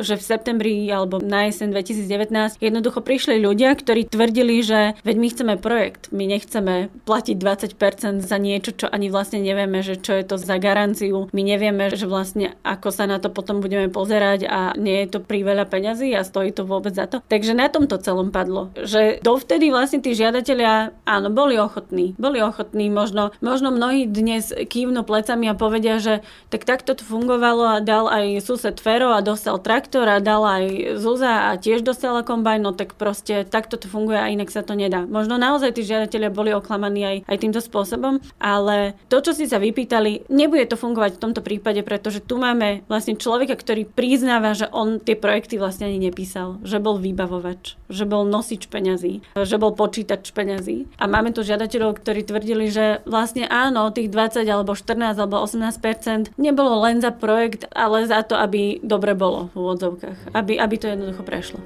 že 0.00 0.18
v 0.18 0.22
septembri 0.22 0.74
alebo 0.90 1.22
na 1.22 1.48
jeseň 1.48 1.72
2019 1.72 2.58
jednoducho 2.58 3.00
prišli 3.00 3.38
ľudia, 3.38 3.74
ktorí 3.76 4.08
tvrdili, 4.08 4.60
že 4.64 4.98
veď 5.06 5.16
my 5.16 5.28
chceme 5.30 5.54
projekt, 5.60 6.10
my 6.10 6.24
nechceme 6.26 6.88
platiť 7.06 7.36
20% 7.38 8.24
za 8.24 8.38
niečo, 8.40 8.74
čo 8.74 8.86
ani 8.90 9.12
vlastne 9.12 9.38
nevieme, 9.38 9.80
že 9.84 10.00
čo 10.00 10.16
je 10.16 10.24
to 10.26 10.36
za 10.36 10.56
garanciu, 10.58 11.28
my 11.30 11.42
nevieme, 11.42 11.92
že 11.94 12.08
vlastne 12.08 12.58
ako 12.66 12.88
sa 12.90 13.06
na 13.06 13.22
to 13.22 13.30
potom 13.30 13.60
budeme 13.60 13.86
pozerať 13.92 14.48
a 14.48 14.60
nie 14.74 15.04
je 15.04 15.16
to 15.16 15.18
veľa 15.26 15.68
peňazí 15.68 16.10
a 16.16 16.24
stojí 16.24 16.50
to 16.50 16.64
vôbec 16.64 16.96
za 16.96 17.06
to. 17.06 17.20
Takže 17.28 17.52
na 17.52 17.68
tom 17.68 17.86
to 17.86 18.00
celom 18.00 18.32
padlo. 18.32 18.72
Že 18.74 19.20
dovtedy 19.20 19.68
vlastne 19.68 20.00
tí 20.00 20.16
žiadatelia, 20.16 20.96
áno, 21.04 21.28
boli 21.28 21.60
ochotní. 21.60 22.16
Boli 22.16 22.40
ochotní, 22.40 22.88
možno, 22.88 23.30
možno 23.44 23.70
mnohí 23.70 24.08
dnes 24.08 24.50
kývnu 24.50 25.04
plecami 25.04 25.52
a 25.52 25.58
povedia, 25.58 26.00
že 26.00 26.24
tak 26.48 26.64
takto 26.64 26.96
to 26.96 27.04
fungovalo 27.04 27.76
a 27.76 27.84
dal 27.84 28.08
aj 28.08 28.40
sused 28.42 28.76
Fero 28.80 29.12
a 29.12 29.20
dostal 29.36 29.60
traktor 29.60 30.08
a 30.08 30.24
dal 30.24 30.42
aj 30.42 30.96
Zuza 30.96 31.52
a 31.52 31.60
tiež 31.60 31.84
dostala 31.84 32.24
kombajn, 32.24 32.60
no 32.64 32.72
tak 32.72 32.96
proste 32.96 33.44
takto 33.44 33.76
to 33.76 33.86
funguje 33.86 34.16
a 34.16 34.32
inak 34.32 34.48
sa 34.48 34.64
to 34.64 34.72
nedá. 34.72 35.04
Možno 35.04 35.36
naozaj 35.36 35.76
tí 35.76 35.84
žiadatelia 35.84 36.32
boli 36.32 36.56
oklamaní 36.56 37.04
aj, 37.04 37.16
aj 37.28 37.36
týmto 37.36 37.60
spôsobom 37.60 38.18
ale 38.40 38.94
to, 39.10 39.18
čo 39.18 39.34
si 39.34 39.50
sa 39.50 39.58
vypýtali, 39.58 40.30
nebude 40.30 40.70
to 40.70 40.78
fungovať 40.78 41.18
v 41.18 41.22
tomto 41.22 41.40
prípade, 41.42 41.82
pretože 41.82 42.22
tu 42.22 42.38
máme 42.38 42.86
vlastne 42.86 43.18
človeka, 43.18 43.58
ktorý 43.58 43.88
priznáva, 43.88 44.54
že 44.54 44.70
on 44.70 45.02
tie 45.02 45.18
projekty 45.18 45.58
vlastne 45.58 45.90
ani 45.90 45.98
nepísal, 45.98 46.62
že 46.62 46.78
bol 46.78 47.00
vybavovač, 47.00 47.74
že 47.90 48.06
bol 48.06 48.22
nosič 48.22 48.70
peňazí, 48.70 49.24
že 49.34 49.56
bol 49.58 49.74
počítač 49.74 50.30
peňazí. 50.30 50.86
A 51.00 51.10
máme 51.10 51.34
tu 51.34 51.42
žiadateľov, 51.42 51.98
ktorí 51.98 52.22
tvrdili, 52.22 52.70
že 52.70 53.02
vlastne 53.02 53.50
áno, 53.50 53.90
tých 53.90 54.14
20 54.14 54.46
alebo 54.46 54.78
14 54.78 55.18
alebo 55.18 55.42
18% 55.42 56.38
nebolo 56.38 56.86
len 56.86 57.02
za 57.02 57.10
projekt, 57.10 57.66
ale 57.74 58.06
za 58.06 58.22
to, 58.22 58.38
aby 58.38 58.78
dobre 58.82 59.18
bolo 59.26 59.50
v 59.50 59.54
úvodzovkách, 59.58 60.18
aby, 60.38 60.54
aby 60.62 60.76
to 60.78 60.86
jednoducho 60.86 61.22
prešlo. 61.26 61.58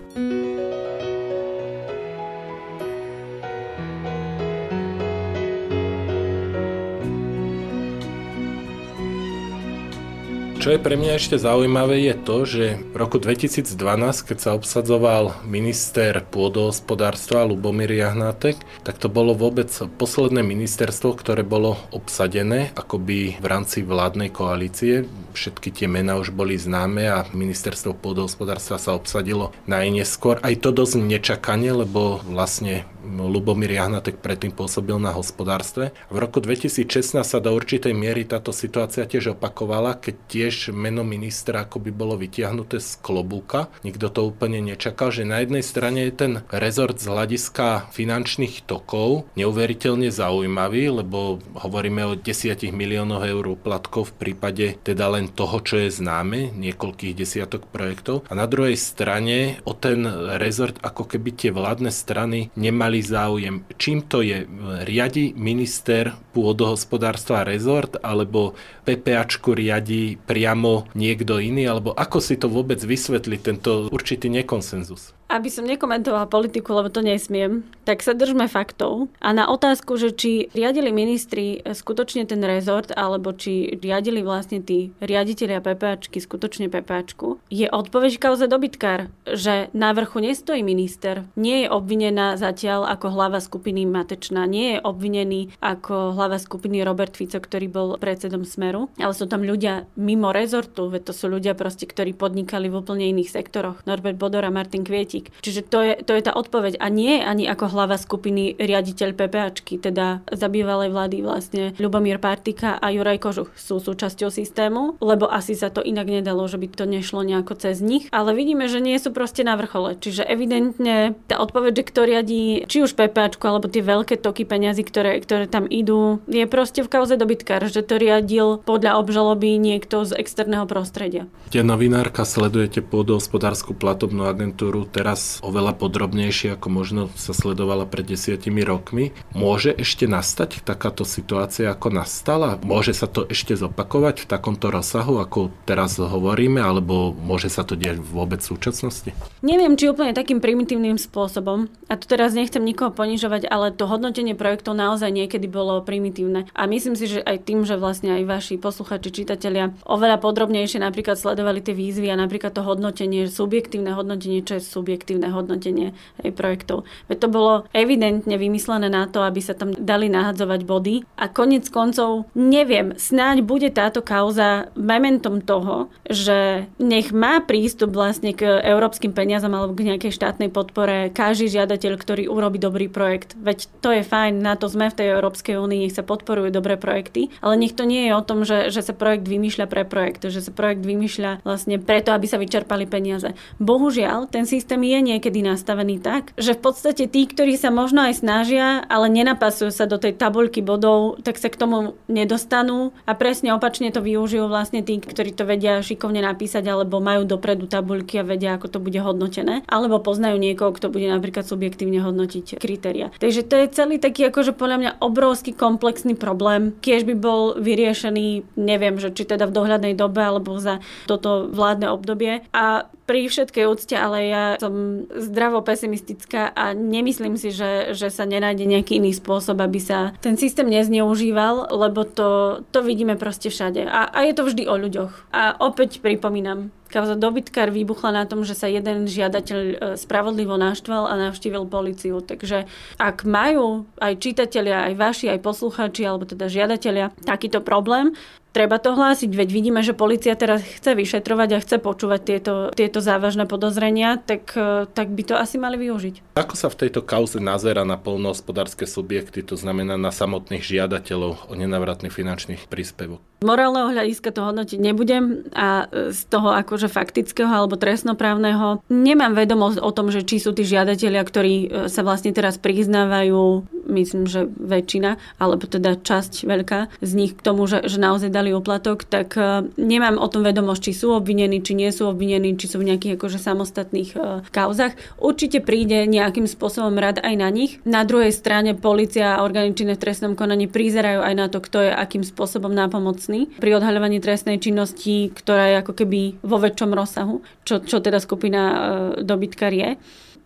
Čo 10.61 10.77
je 10.77 10.85
pre 10.85 10.93
mňa 10.93 11.17
ešte 11.17 11.41
zaujímavé 11.41 12.05
je 12.05 12.15
to, 12.21 12.37
že 12.45 12.65
v 12.93 12.97
roku 13.01 13.17
2012, 13.17 13.81
keď 14.29 14.39
sa 14.45 14.53
obsadzoval 14.53 15.41
minister 15.49 16.21
pôdohospodárstva 16.29 17.49
Lubomír 17.49 17.89
Jahnátek, 17.89 18.61
tak 18.85 19.01
to 19.01 19.09
bolo 19.09 19.33
vôbec 19.33 19.73
posledné 19.97 20.45
ministerstvo, 20.45 21.17
ktoré 21.17 21.49
bolo 21.49 21.81
obsadené 21.97 22.77
akoby 22.77 23.41
v 23.41 23.47
rámci 23.49 23.81
vládnej 23.81 24.29
koalície. 24.37 25.09
Všetky 25.33 25.73
tie 25.73 25.87
mená 25.91 26.19
už 26.19 26.35
boli 26.35 26.59
známe 26.59 27.07
a 27.09 27.27
ministerstvo 27.31 27.97
pôdohospodárstva 27.99 28.77
sa 28.79 28.97
obsadilo 28.97 29.55
najneskôr. 29.67 30.43
Aj 30.43 30.55
to 30.57 30.71
dosť 30.75 31.01
nečakane, 31.01 31.71
lebo 31.71 32.23
vlastne 32.27 32.89
Lubomír 33.05 33.73
Jahnatek 33.81 34.21
predtým 34.21 34.53
pôsobil 34.53 34.95
na 35.01 35.11
hospodárstve. 35.17 35.97
V 36.13 36.17
roku 36.21 36.39
2016 36.39 37.25
sa 37.25 37.39
do 37.41 37.51
určitej 37.57 37.97
miery 37.97 38.29
táto 38.29 38.53
situácia 38.53 39.09
tiež 39.09 39.35
opakovala, 39.35 39.97
keď 39.97 40.15
tiež 40.29 40.55
meno 40.71 41.03
ministra 41.03 41.65
ako 41.65 41.81
by 41.81 41.91
bolo 41.91 42.15
vytiahnuté 42.21 42.79
z 42.79 43.01
klobúka. 43.01 43.73
Nikto 43.83 44.13
to 44.13 44.21
úplne 44.29 44.61
nečakal, 44.61 45.11
že 45.11 45.25
na 45.25 45.41
jednej 45.41 45.65
strane 45.65 46.07
je 46.09 46.15
ten 46.15 46.33
rezort 46.53 47.01
z 47.01 47.09
hľadiska 47.09 47.91
finančných 47.91 48.69
tokov 48.69 49.27
neuveriteľne 49.35 50.13
zaujímavý, 50.13 51.03
lebo 51.03 51.41
hovoríme 51.57 52.05
o 52.05 52.19
desiatich 52.19 52.73
miliónoch 52.73 53.25
eur 53.25 53.57
platkov 53.57 54.13
v 54.13 54.29
prípade 54.29 54.67
teda 54.85 55.09
len 55.11 55.20
toho, 55.29 55.61
čo 55.61 55.77
je 55.83 55.93
známe, 55.93 56.55
niekoľkých 56.57 57.17
desiatok 57.17 57.69
projektov. 57.69 58.25
A 58.31 58.39
na 58.39 58.49
druhej 58.49 58.79
strane 58.81 59.61
o 59.69 59.77
ten 59.77 60.09
rezort 60.41 60.81
ako 60.81 61.05
keby 61.11 61.37
tie 61.37 61.51
vládne 61.53 61.93
strany 61.93 62.49
nemali 62.57 62.91
mali 62.91 63.07
záujem. 63.07 63.63
Čím 63.79 64.11
to 64.11 64.19
je? 64.21 64.43
Riadi 64.83 65.31
minister 65.39 66.11
pôdohospodárstva 66.35 67.47
rezort 67.47 67.95
alebo 68.03 68.59
PPAčku 68.83 69.55
riadi 69.55 70.19
priamo 70.19 70.91
niekto 70.99 71.39
iný? 71.39 71.71
Alebo 71.71 71.95
ako 71.95 72.19
si 72.19 72.35
to 72.35 72.51
vôbec 72.51 72.83
vysvetli 72.83 73.39
tento 73.39 73.87
určitý 73.95 74.27
nekonsenzus? 74.27 75.15
Aby 75.31 75.47
som 75.47 75.63
nekomentovala 75.63 76.27
politiku, 76.27 76.75
lebo 76.75 76.91
to 76.91 77.07
nesmiem, 77.07 77.63
tak 77.87 78.03
sa 78.03 78.19
držme 78.19 78.51
faktov. 78.51 79.07
A 79.23 79.31
na 79.31 79.47
otázku, 79.47 79.95
že 79.95 80.11
či 80.11 80.51
riadili 80.51 80.91
ministri 80.91 81.63
skutočne 81.63 82.27
ten 82.27 82.43
rezort, 82.43 82.91
alebo 82.91 83.31
či 83.31 83.79
riadili 83.79 84.27
vlastne 84.27 84.59
tí 84.59 84.91
riaditeľia 85.13 85.61
PPAčky 85.61 86.19
skutočne 86.19 86.73
PPAčku, 86.73 87.39
je 87.53 87.69
odpoveď 87.69 88.17
kauze 88.17 88.49
dobytkár, 88.49 89.13
že 89.29 89.69
na 89.77 89.93
vrchu 89.93 90.25
nestojí 90.25 90.65
minister. 90.65 91.29
Nie 91.37 91.67
je 91.67 91.69
obvinená 91.69 92.41
zatiaľ 92.41 92.89
ako 92.89 93.13
hlava 93.13 93.39
skupiny 93.45 93.85
Matečná, 93.85 94.49
nie 94.49 94.75
je 94.75 94.79
obvinený 94.81 95.53
ako 95.61 96.17
hlava 96.17 96.41
skupiny 96.41 96.81
Robert 96.81 97.13
Fico, 97.15 97.37
ktorý 97.37 97.67
bol 97.69 97.89
predsedom 98.01 98.43
Smeru, 98.49 98.89
ale 98.97 99.13
sú 99.13 99.29
tam 99.29 99.45
ľudia 99.45 99.85
mimo 100.01 100.33
rezortu, 100.33 100.89
veď 100.89 101.11
to 101.11 101.13
sú 101.13 101.29
ľudia 101.29 101.53
proste, 101.53 101.85
ktorí 101.85 102.17
podnikali 102.17 102.73
v 102.73 102.79
úplne 102.81 103.05
iných 103.13 103.31
sektoroch. 103.31 103.85
Norbert 103.85 104.17
Bodor 104.17 104.49
a 104.49 104.55
Martin 104.55 104.81
Kvieti 104.81 105.11
politik. 105.11 105.35
Čiže 105.43 105.61
to 105.67 105.79
je, 105.83 105.95
to 106.07 106.13
je 106.15 106.23
tá 106.23 106.33
odpoveď. 106.33 106.79
A 106.79 106.87
nie 106.89 107.19
ani 107.19 107.51
ako 107.51 107.75
hlava 107.75 107.99
skupiny 107.99 108.55
riaditeľ 108.57 109.19
PPAčky, 109.19 109.83
teda 109.83 110.23
za 110.31 110.49
vlády 110.51 111.23
vlastne 111.23 111.75
Ľubomír 111.79 112.23
Partika 112.23 112.79
a 112.79 112.93
Juraj 112.95 113.19
Kožuch 113.19 113.51
sú 113.57 113.83
súčasťou 113.83 114.31
systému, 114.31 115.00
lebo 115.01 115.27
asi 115.27 115.57
sa 115.57 115.73
to 115.73 115.81
inak 115.81 116.07
nedalo, 116.07 116.45
že 116.47 116.61
by 116.61 116.69
to 116.71 116.85
nešlo 116.85 117.25
nejako 117.25 117.57
cez 117.57 117.81
nich. 117.81 118.07
Ale 118.13 118.37
vidíme, 118.37 118.69
že 118.69 118.79
nie 118.79 118.97
sú 119.01 119.11
proste 119.11 119.43
na 119.43 119.57
vrchole. 119.57 119.97
Čiže 119.97 120.23
evidentne 120.25 121.17
tá 121.27 121.41
odpoveď, 121.41 121.83
že 121.83 121.89
kto 121.89 122.01
riadí 122.07 122.43
či 122.69 122.85
už 122.85 122.95
PPAčku 122.95 123.43
alebo 123.45 123.67
tie 123.67 123.81
veľké 123.81 124.21
toky 124.21 124.45
peňazí, 124.45 124.85
ktoré, 124.85 125.19
ktoré 125.25 125.49
tam 125.49 125.67
idú, 125.67 126.21
je 126.29 126.45
proste 126.47 126.85
v 126.85 126.93
kauze 126.93 127.17
dobytkár, 127.17 127.65
že 127.67 127.83
to 127.83 127.97
riadil 127.97 128.61
podľa 128.63 129.01
obžaloby 129.01 129.57
niekto 129.57 130.05
z 130.05 130.15
externého 130.21 130.69
prostredia. 130.69 131.27
Tie 131.51 131.65
novinárka 131.65 132.23
sledujete 132.29 132.85
pôdohospodárskú 132.85 133.75
platobnú 133.75 134.29
agentúru 134.29 134.85
teraz 134.87 135.41
oveľa 135.41 135.75
podrobnejšie, 135.81 136.55
ako 136.55 136.69
možno 136.69 137.03
sa 137.17 137.33
sledovala 137.33 137.89
pred 137.89 138.05
desiatimi 138.05 138.63
rokmi. 138.63 139.17
Môže 139.33 139.73
ešte 139.73 140.05
nastať 140.05 140.63
takáto 140.63 141.09
situácia, 141.09 141.73
ako 141.73 141.89
nastala? 141.91 142.61
Môže 142.61 142.93
sa 142.93 143.09
to 143.09 143.25
ešte 143.27 143.57
zopakovať 143.57 144.23
v 144.23 144.29
takomto 144.29 144.69
rozsahu, 144.69 144.90
ako 144.99 145.55
teraz 145.63 145.95
hovoríme, 146.01 146.59
alebo 146.59 147.15
môže 147.15 147.47
sa 147.47 147.63
to 147.63 147.79
diať 147.79 148.03
vôbec 148.03 148.43
v 148.43 148.51
súčasnosti? 148.57 149.15
Neviem, 149.47 149.79
či 149.79 149.87
úplne 149.87 150.11
takým 150.11 150.43
primitívnym 150.43 150.99
spôsobom. 150.99 151.71
A 151.87 151.95
tu 151.95 152.11
teraz 152.11 152.35
nechcem 152.35 152.63
nikoho 152.63 152.91
ponižovať, 152.91 153.47
ale 153.47 153.71
to 153.71 153.87
hodnotenie 153.87 154.35
projektov 154.35 154.75
naozaj 154.75 155.13
niekedy 155.13 155.47
bolo 155.47 155.79
primitívne. 155.85 156.51
A 156.57 156.67
myslím 156.67 156.99
si, 156.99 157.07
že 157.07 157.21
aj 157.23 157.47
tým, 157.47 157.63
že 157.63 157.79
vlastne 157.79 158.19
aj 158.19 158.27
vaši 158.27 158.55
posluchači, 158.57 159.13
čitatelia 159.13 159.71
oveľa 159.87 160.19
podrobnejšie 160.19 160.81
napríklad 160.81 161.21
sledovali 161.21 161.61
tie 161.61 161.77
výzvy 161.77 162.11
a 162.11 162.17
napríklad 162.17 162.57
to 162.57 162.65
hodnotenie, 162.65 163.29
subjektívne 163.29 163.93
hodnotenie, 163.93 164.41
čo 164.41 164.59
je 164.59 164.63
subjektívne 164.65 165.29
hodnotenie 165.29 165.93
aj 166.25 166.31
projektov. 166.33 166.89
Veď 167.07 167.19
to 167.27 167.29
bolo 167.29 167.53
evidentne 167.77 168.35
vymyslené 168.41 168.89
na 168.89 169.05
to, 169.05 169.21
aby 169.21 169.45
sa 169.45 169.53
tam 169.53 169.77
dali 169.77 170.09
nahadzovať 170.09 170.61
body 170.65 170.95
a 171.21 171.29
konec 171.29 171.69
koncov 171.69 172.31
neviem, 172.33 172.97
snáď 172.97 173.45
bude 173.45 173.69
táto 173.69 174.01
kauza 174.01 174.73
momentom 174.81 175.45
toho, 175.45 175.93
že 176.09 176.67
nech 176.81 177.13
má 177.13 177.41
prístup 177.45 177.93
vlastne 177.95 178.33
k 178.33 178.61
európskym 178.65 179.13
peniazom 179.13 179.53
alebo 179.53 179.77
k 179.77 179.87
nejakej 179.93 180.13
štátnej 180.17 180.49
podpore 180.49 181.13
každý 181.13 181.53
žiadateľ, 181.53 181.93
ktorý 181.97 182.25
urobí 182.29 182.57
dobrý 182.57 182.87
projekt. 182.89 183.37
Veď 183.37 183.69
to 183.81 183.91
je 183.93 184.03
fajn, 184.05 184.41
na 184.41 184.57
to 184.57 184.69
sme 184.69 184.93
v 184.93 184.97
tej 184.97 185.09
Európskej 185.17 185.57
únii, 185.59 185.89
nech 185.89 185.97
sa 185.97 186.07
podporujú 186.07 186.53
dobré 186.55 186.77
projekty, 186.77 187.33
ale 187.43 187.59
nech 187.59 187.75
to 187.75 187.85
nie 187.85 188.07
je 188.09 188.13
o 188.15 188.23
tom, 188.23 188.47
že, 188.47 188.71
že 188.71 188.85
sa 188.85 188.95
projekt 188.95 189.27
vymýšľa 189.27 189.67
pre 189.67 189.83
projekt, 189.85 190.23
že 190.25 190.41
sa 190.41 190.53
projekt 190.55 190.87
vymýšľa 190.87 191.43
vlastne 191.43 191.77
preto, 191.83 192.15
aby 192.15 192.27
sa 192.31 192.39
vyčerpali 192.39 192.87
peniaze. 192.87 193.35
Bohužiaľ, 193.59 194.31
ten 194.31 194.47
systém 194.47 194.81
je 194.87 195.01
niekedy 195.03 195.43
nastavený 195.43 195.99
tak, 195.99 196.31
že 196.39 196.55
v 196.55 196.63
podstate 196.71 197.11
tí, 197.11 197.27
ktorí 197.27 197.59
sa 197.59 197.75
možno 197.75 198.07
aj 198.07 198.23
snažia, 198.23 198.87
ale 198.87 199.11
nenapasujú 199.11 199.75
sa 199.75 199.91
do 199.91 199.99
tej 199.99 200.15
tabuľky 200.15 200.63
bodov, 200.63 201.19
tak 201.27 201.37
sa 201.37 201.51
k 201.51 201.59
tomu 201.59 201.99
nedostanú 202.07 202.95
a 203.05 203.19
presne 203.19 203.51
opačne 203.51 203.91
to 203.91 203.99
využijú 203.99 204.47
vlastne 204.47 204.70
tí, 204.79 205.03
ktorí 205.03 205.35
to 205.35 205.43
vedia 205.43 205.83
šikovne 205.83 206.23
napísať 206.23 206.63
alebo 206.71 207.03
majú 207.03 207.27
dopredu 207.27 207.67
tabuľky 207.67 208.23
a 208.23 208.25
vedia, 208.25 208.55
ako 208.55 208.71
to 208.71 208.79
bude 208.79 208.97
hodnotené, 209.03 209.67
alebo 209.67 209.99
poznajú 209.99 210.39
niekoho, 210.39 210.71
kto 210.71 210.95
bude 210.95 211.11
napríklad 211.11 211.43
subjektívne 211.43 211.99
hodnotiť 211.99 212.63
kritéria. 212.63 213.11
Takže 213.19 213.43
to 213.43 213.55
je 213.59 213.67
celý 213.75 213.99
taký 213.99 214.31
akože 214.31 214.55
podľa 214.55 214.77
mňa 214.79 214.91
obrovský 215.03 215.51
komplexný 215.51 216.15
problém. 216.15 216.79
Kiež 216.79 217.03
by 217.03 217.15
bol 217.19 217.59
vyriešený, 217.59 218.55
neviem, 218.55 218.97
že 219.03 219.11
či 219.11 219.27
teda 219.27 219.51
v 219.51 219.57
dohľadnej 219.59 219.99
dobe 219.99 220.23
alebo 220.23 220.55
za 220.63 220.79
toto 221.11 221.51
vládne 221.51 221.91
obdobie. 221.91 222.47
A 222.55 222.87
pri 223.11 223.27
všetkej 223.27 223.65
úcte, 223.67 223.97
ale 223.99 224.31
ja 224.31 224.45
som 224.63 225.03
zdravo 225.11 225.67
pesimistická 225.67 226.55
a 226.55 226.71
nemyslím 226.79 227.35
si, 227.35 227.51
že, 227.51 227.91
že 227.99 228.07
sa 228.07 228.23
nenájde 228.23 228.71
nejaký 228.71 229.03
iný 229.03 229.11
spôsob, 229.11 229.59
aby 229.59 229.83
sa 229.83 230.15
ten 230.23 230.39
systém 230.39 230.71
nezneužíval, 230.71 231.75
lebo 231.75 232.07
to, 232.07 232.63
to 232.71 232.87
vidíme 232.87 233.19
proste 233.19 233.51
všade. 233.51 233.83
A, 233.83 234.07
a 234.15 234.19
je 234.31 234.33
to 234.39 234.47
vždy 234.47 234.71
o 234.71 234.79
ľuďoch. 234.79 235.35
A 235.35 235.59
opäť 235.59 235.99
pripomínam, 235.99 236.71
Kauza 236.91 237.15
dobytkár 237.15 237.71
vybuchla 237.71 238.11
na 238.11 238.25
tom, 238.27 238.43
že 238.43 238.59
sa 238.59 238.67
jeden 238.67 239.07
žiadateľ 239.07 239.59
e, 239.63 239.75
spravodlivo 239.95 240.59
naštval 240.59 241.07
a 241.07 241.15
navštívil 241.31 241.71
policiu. 241.71 242.19
Takže 242.19 242.67
ak 242.99 243.23
majú 243.23 243.87
aj 244.03 244.19
čitatelia, 244.19 244.91
aj 244.91 244.95
vaši, 244.99 245.27
aj 245.31 245.39
poslucháči, 245.39 246.03
alebo 246.03 246.27
teda 246.27 246.51
žiadatelia 246.51 247.15
takýto 247.23 247.63
problém, 247.63 248.19
treba 248.51 248.83
to 248.83 248.99
hlásiť, 248.99 249.31
veď 249.31 249.49
vidíme, 249.55 249.81
že 249.87 249.95
policia 249.95 250.35
teraz 250.35 250.67
chce 250.67 250.99
vyšetrovať 250.99 251.49
a 251.55 251.63
chce 251.63 251.77
počúvať 251.79 252.21
tieto, 252.27 252.55
tieto 252.75 252.99
závažné 252.99 253.47
podozrenia, 253.47 254.19
tak, 254.19 254.51
e, 254.59 254.91
tak 254.91 255.15
by 255.15 255.23
to 255.23 255.35
asi 255.39 255.63
mali 255.63 255.79
využiť. 255.79 256.35
Ako 256.35 256.55
sa 256.59 256.67
v 256.67 256.87
tejto 256.87 257.07
kauze 257.07 257.39
nazera 257.39 257.87
na 257.87 257.95
polnohospodárske 257.95 258.91
subjekty, 258.91 259.47
to 259.47 259.55
znamená 259.55 259.95
na 259.95 260.11
samotných 260.11 260.67
žiadateľov 260.67 261.47
o 261.47 261.53
nenavratný 261.55 262.11
finančný 262.11 262.59
príspevok? 262.67 263.30
Morálneho 263.41 263.89
hľadiska 263.89 264.37
to 264.37 264.45
hodnotiť 264.45 264.77
nebudem 264.77 265.49
a 265.57 265.89
e, 265.89 266.13
z 266.13 266.21
toho 266.29 266.53
akože 266.53 266.93
faktického 266.93 267.49
alebo 267.49 267.81
trestnoprávneho 267.81 268.85
nemám 268.93 269.33
vedomosť 269.33 269.81
o 269.81 269.91
tom, 269.97 270.13
že 270.13 270.29
či 270.29 270.37
sú 270.37 270.53
tí 270.53 270.69
žiadatelia, 270.69 271.25
ktorí 271.25 271.55
e, 271.57 271.67
sa 271.89 272.05
vlastne 272.05 272.37
teraz 272.37 272.61
priznávajú 272.61 273.65
myslím, 273.89 274.29
že 274.29 274.47
väčšina, 274.47 275.17
alebo 275.41 275.67
teda 275.67 275.99
časť 275.99 276.47
veľká 276.47 277.03
z 277.03 277.13
nich 277.17 277.33
k 277.35 277.41
tomu, 277.41 277.65
že, 277.67 277.83
že 277.89 277.99
naozaj 277.99 278.31
dali 278.31 278.55
oplatok, 278.55 279.03
tak 279.03 279.35
uh, 279.35 279.67
nemám 279.75 280.21
o 280.21 280.31
tom 280.31 280.47
vedomosť, 280.47 280.81
či 280.85 280.93
sú 280.95 281.17
obvinení, 281.17 281.59
či 281.65 281.75
nie 281.75 281.91
sú 281.91 282.07
obvinení, 282.13 282.55
či 282.55 282.71
sú 282.71 282.79
v 282.79 282.93
nejakých 282.93 283.19
akože 283.19 283.41
samostatných 283.43 284.11
kauzach. 284.55 284.95
Určite 285.19 285.59
príde 285.65 286.07
nejakým 286.07 286.47
spôsobom 286.47 286.95
rad 287.01 287.19
aj 287.19 287.35
na 287.35 287.51
nich. 287.51 287.83
Na 287.83 288.07
druhej 288.07 288.31
strane 288.31 288.79
policia 288.79 289.35
a 289.35 289.43
orgány 289.43 289.75
v 289.75 289.97
trestnom 289.97 290.39
konaní 290.39 290.71
prizerajú 290.71 291.25
aj 291.25 291.35
na 291.35 291.47
to, 291.51 291.59
kto 291.59 291.89
je 291.89 291.91
akým 291.91 292.23
spôsobom 292.23 292.71
nápomocný 292.71 293.30
pri 293.61 293.71
odhaľovaní 293.79 294.19
trestnej 294.19 294.59
činnosti, 294.59 295.31
ktorá 295.31 295.71
je 295.71 295.77
ako 295.81 295.93
keby 295.95 296.21
vo 296.43 296.59
väčšom 296.59 296.91
rozsahu, 296.91 297.41
čo, 297.63 297.81
čo 297.81 298.03
teda 298.03 298.19
skupina 298.19 298.61
uh, 298.61 298.77
dobytkar 299.23 299.71
je 299.71 299.97